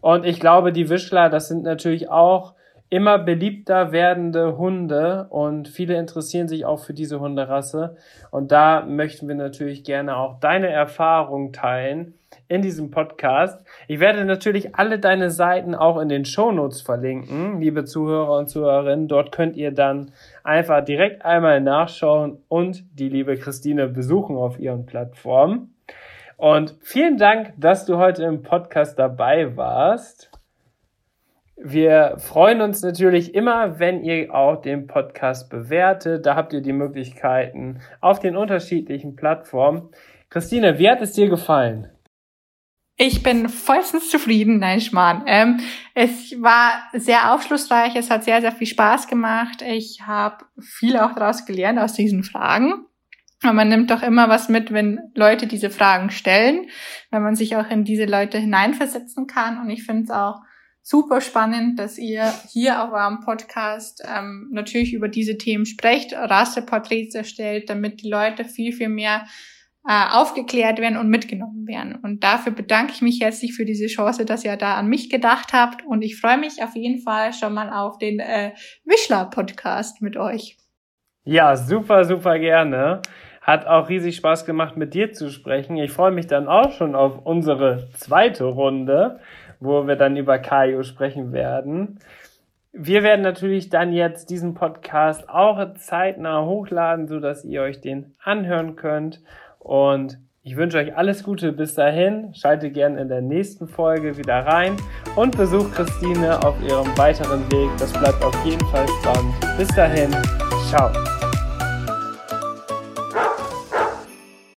[0.00, 2.53] Und ich glaube, die Wischler, das sind natürlich auch
[2.94, 7.96] immer beliebter werdende Hunde und viele interessieren sich auch für diese Hunderasse.
[8.30, 12.14] Und da möchten wir natürlich gerne auch deine Erfahrung teilen
[12.46, 13.66] in diesem Podcast.
[13.88, 19.08] Ich werde natürlich alle deine Seiten auch in den Shownotes verlinken, liebe Zuhörer und Zuhörerinnen.
[19.08, 20.12] Dort könnt ihr dann
[20.44, 25.74] einfach direkt einmal nachschauen und die liebe Christine besuchen auf ihren Plattformen.
[26.36, 30.30] Und vielen Dank, dass du heute im Podcast dabei warst.
[31.56, 36.26] Wir freuen uns natürlich immer, wenn ihr auch den Podcast bewertet.
[36.26, 39.90] Da habt ihr die Möglichkeiten auf den unterschiedlichen Plattformen.
[40.30, 41.90] Christine, wie hat es dir gefallen?
[42.96, 45.24] Ich bin vollstens zufrieden, nein, Schmarrn.
[45.26, 45.60] Ähm,
[45.94, 49.62] es war sehr aufschlussreich, es hat sehr, sehr viel Spaß gemacht.
[49.62, 52.86] Ich habe viel auch daraus gelernt aus diesen Fragen.
[53.42, 56.68] Und man nimmt doch immer was mit, wenn Leute diese Fragen stellen,
[57.10, 59.60] wenn man sich auch in diese Leute hineinversetzen kann.
[59.60, 60.40] Und ich finde es auch
[60.84, 67.14] super spannend, dass ihr hier auf eurem Podcast ähm, natürlich über diese Themen sprecht, Rasseporträts
[67.14, 69.24] erstellt, damit die Leute viel, viel mehr
[69.88, 71.98] äh, aufgeklärt werden und mitgenommen werden.
[72.02, 75.54] Und dafür bedanke ich mich herzlich für diese Chance, dass ihr da an mich gedacht
[75.54, 75.84] habt.
[75.86, 78.52] Und ich freue mich auf jeden Fall schon mal auf den äh,
[78.84, 80.58] Wischler-Podcast mit euch.
[81.24, 83.00] Ja, super, super gerne.
[83.40, 85.76] Hat auch riesig Spaß gemacht, mit dir zu sprechen.
[85.78, 89.20] Ich freue mich dann auch schon auf unsere zweite Runde,
[89.64, 91.98] wo wir dann über Kaio sprechen werden.
[92.72, 98.14] Wir werden natürlich dann jetzt diesen Podcast auch zeitnah hochladen, so dass ihr euch den
[98.22, 99.22] anhören könnt.
[99.60, 102.34] Und ich wünsche euch alles Gute bis dahin.
[102.34, 104.76] Schaltet gerne in der nächsten Folge wieder rein
[105.16, 107.70] und besucht Christine auf ihrem weiteren Weg.
[107.78, 109.34] Das bleibt auf jeden Fall spannend.
[109.56, 110.10] Bis dahin,
[110.68, 110.92] ciao.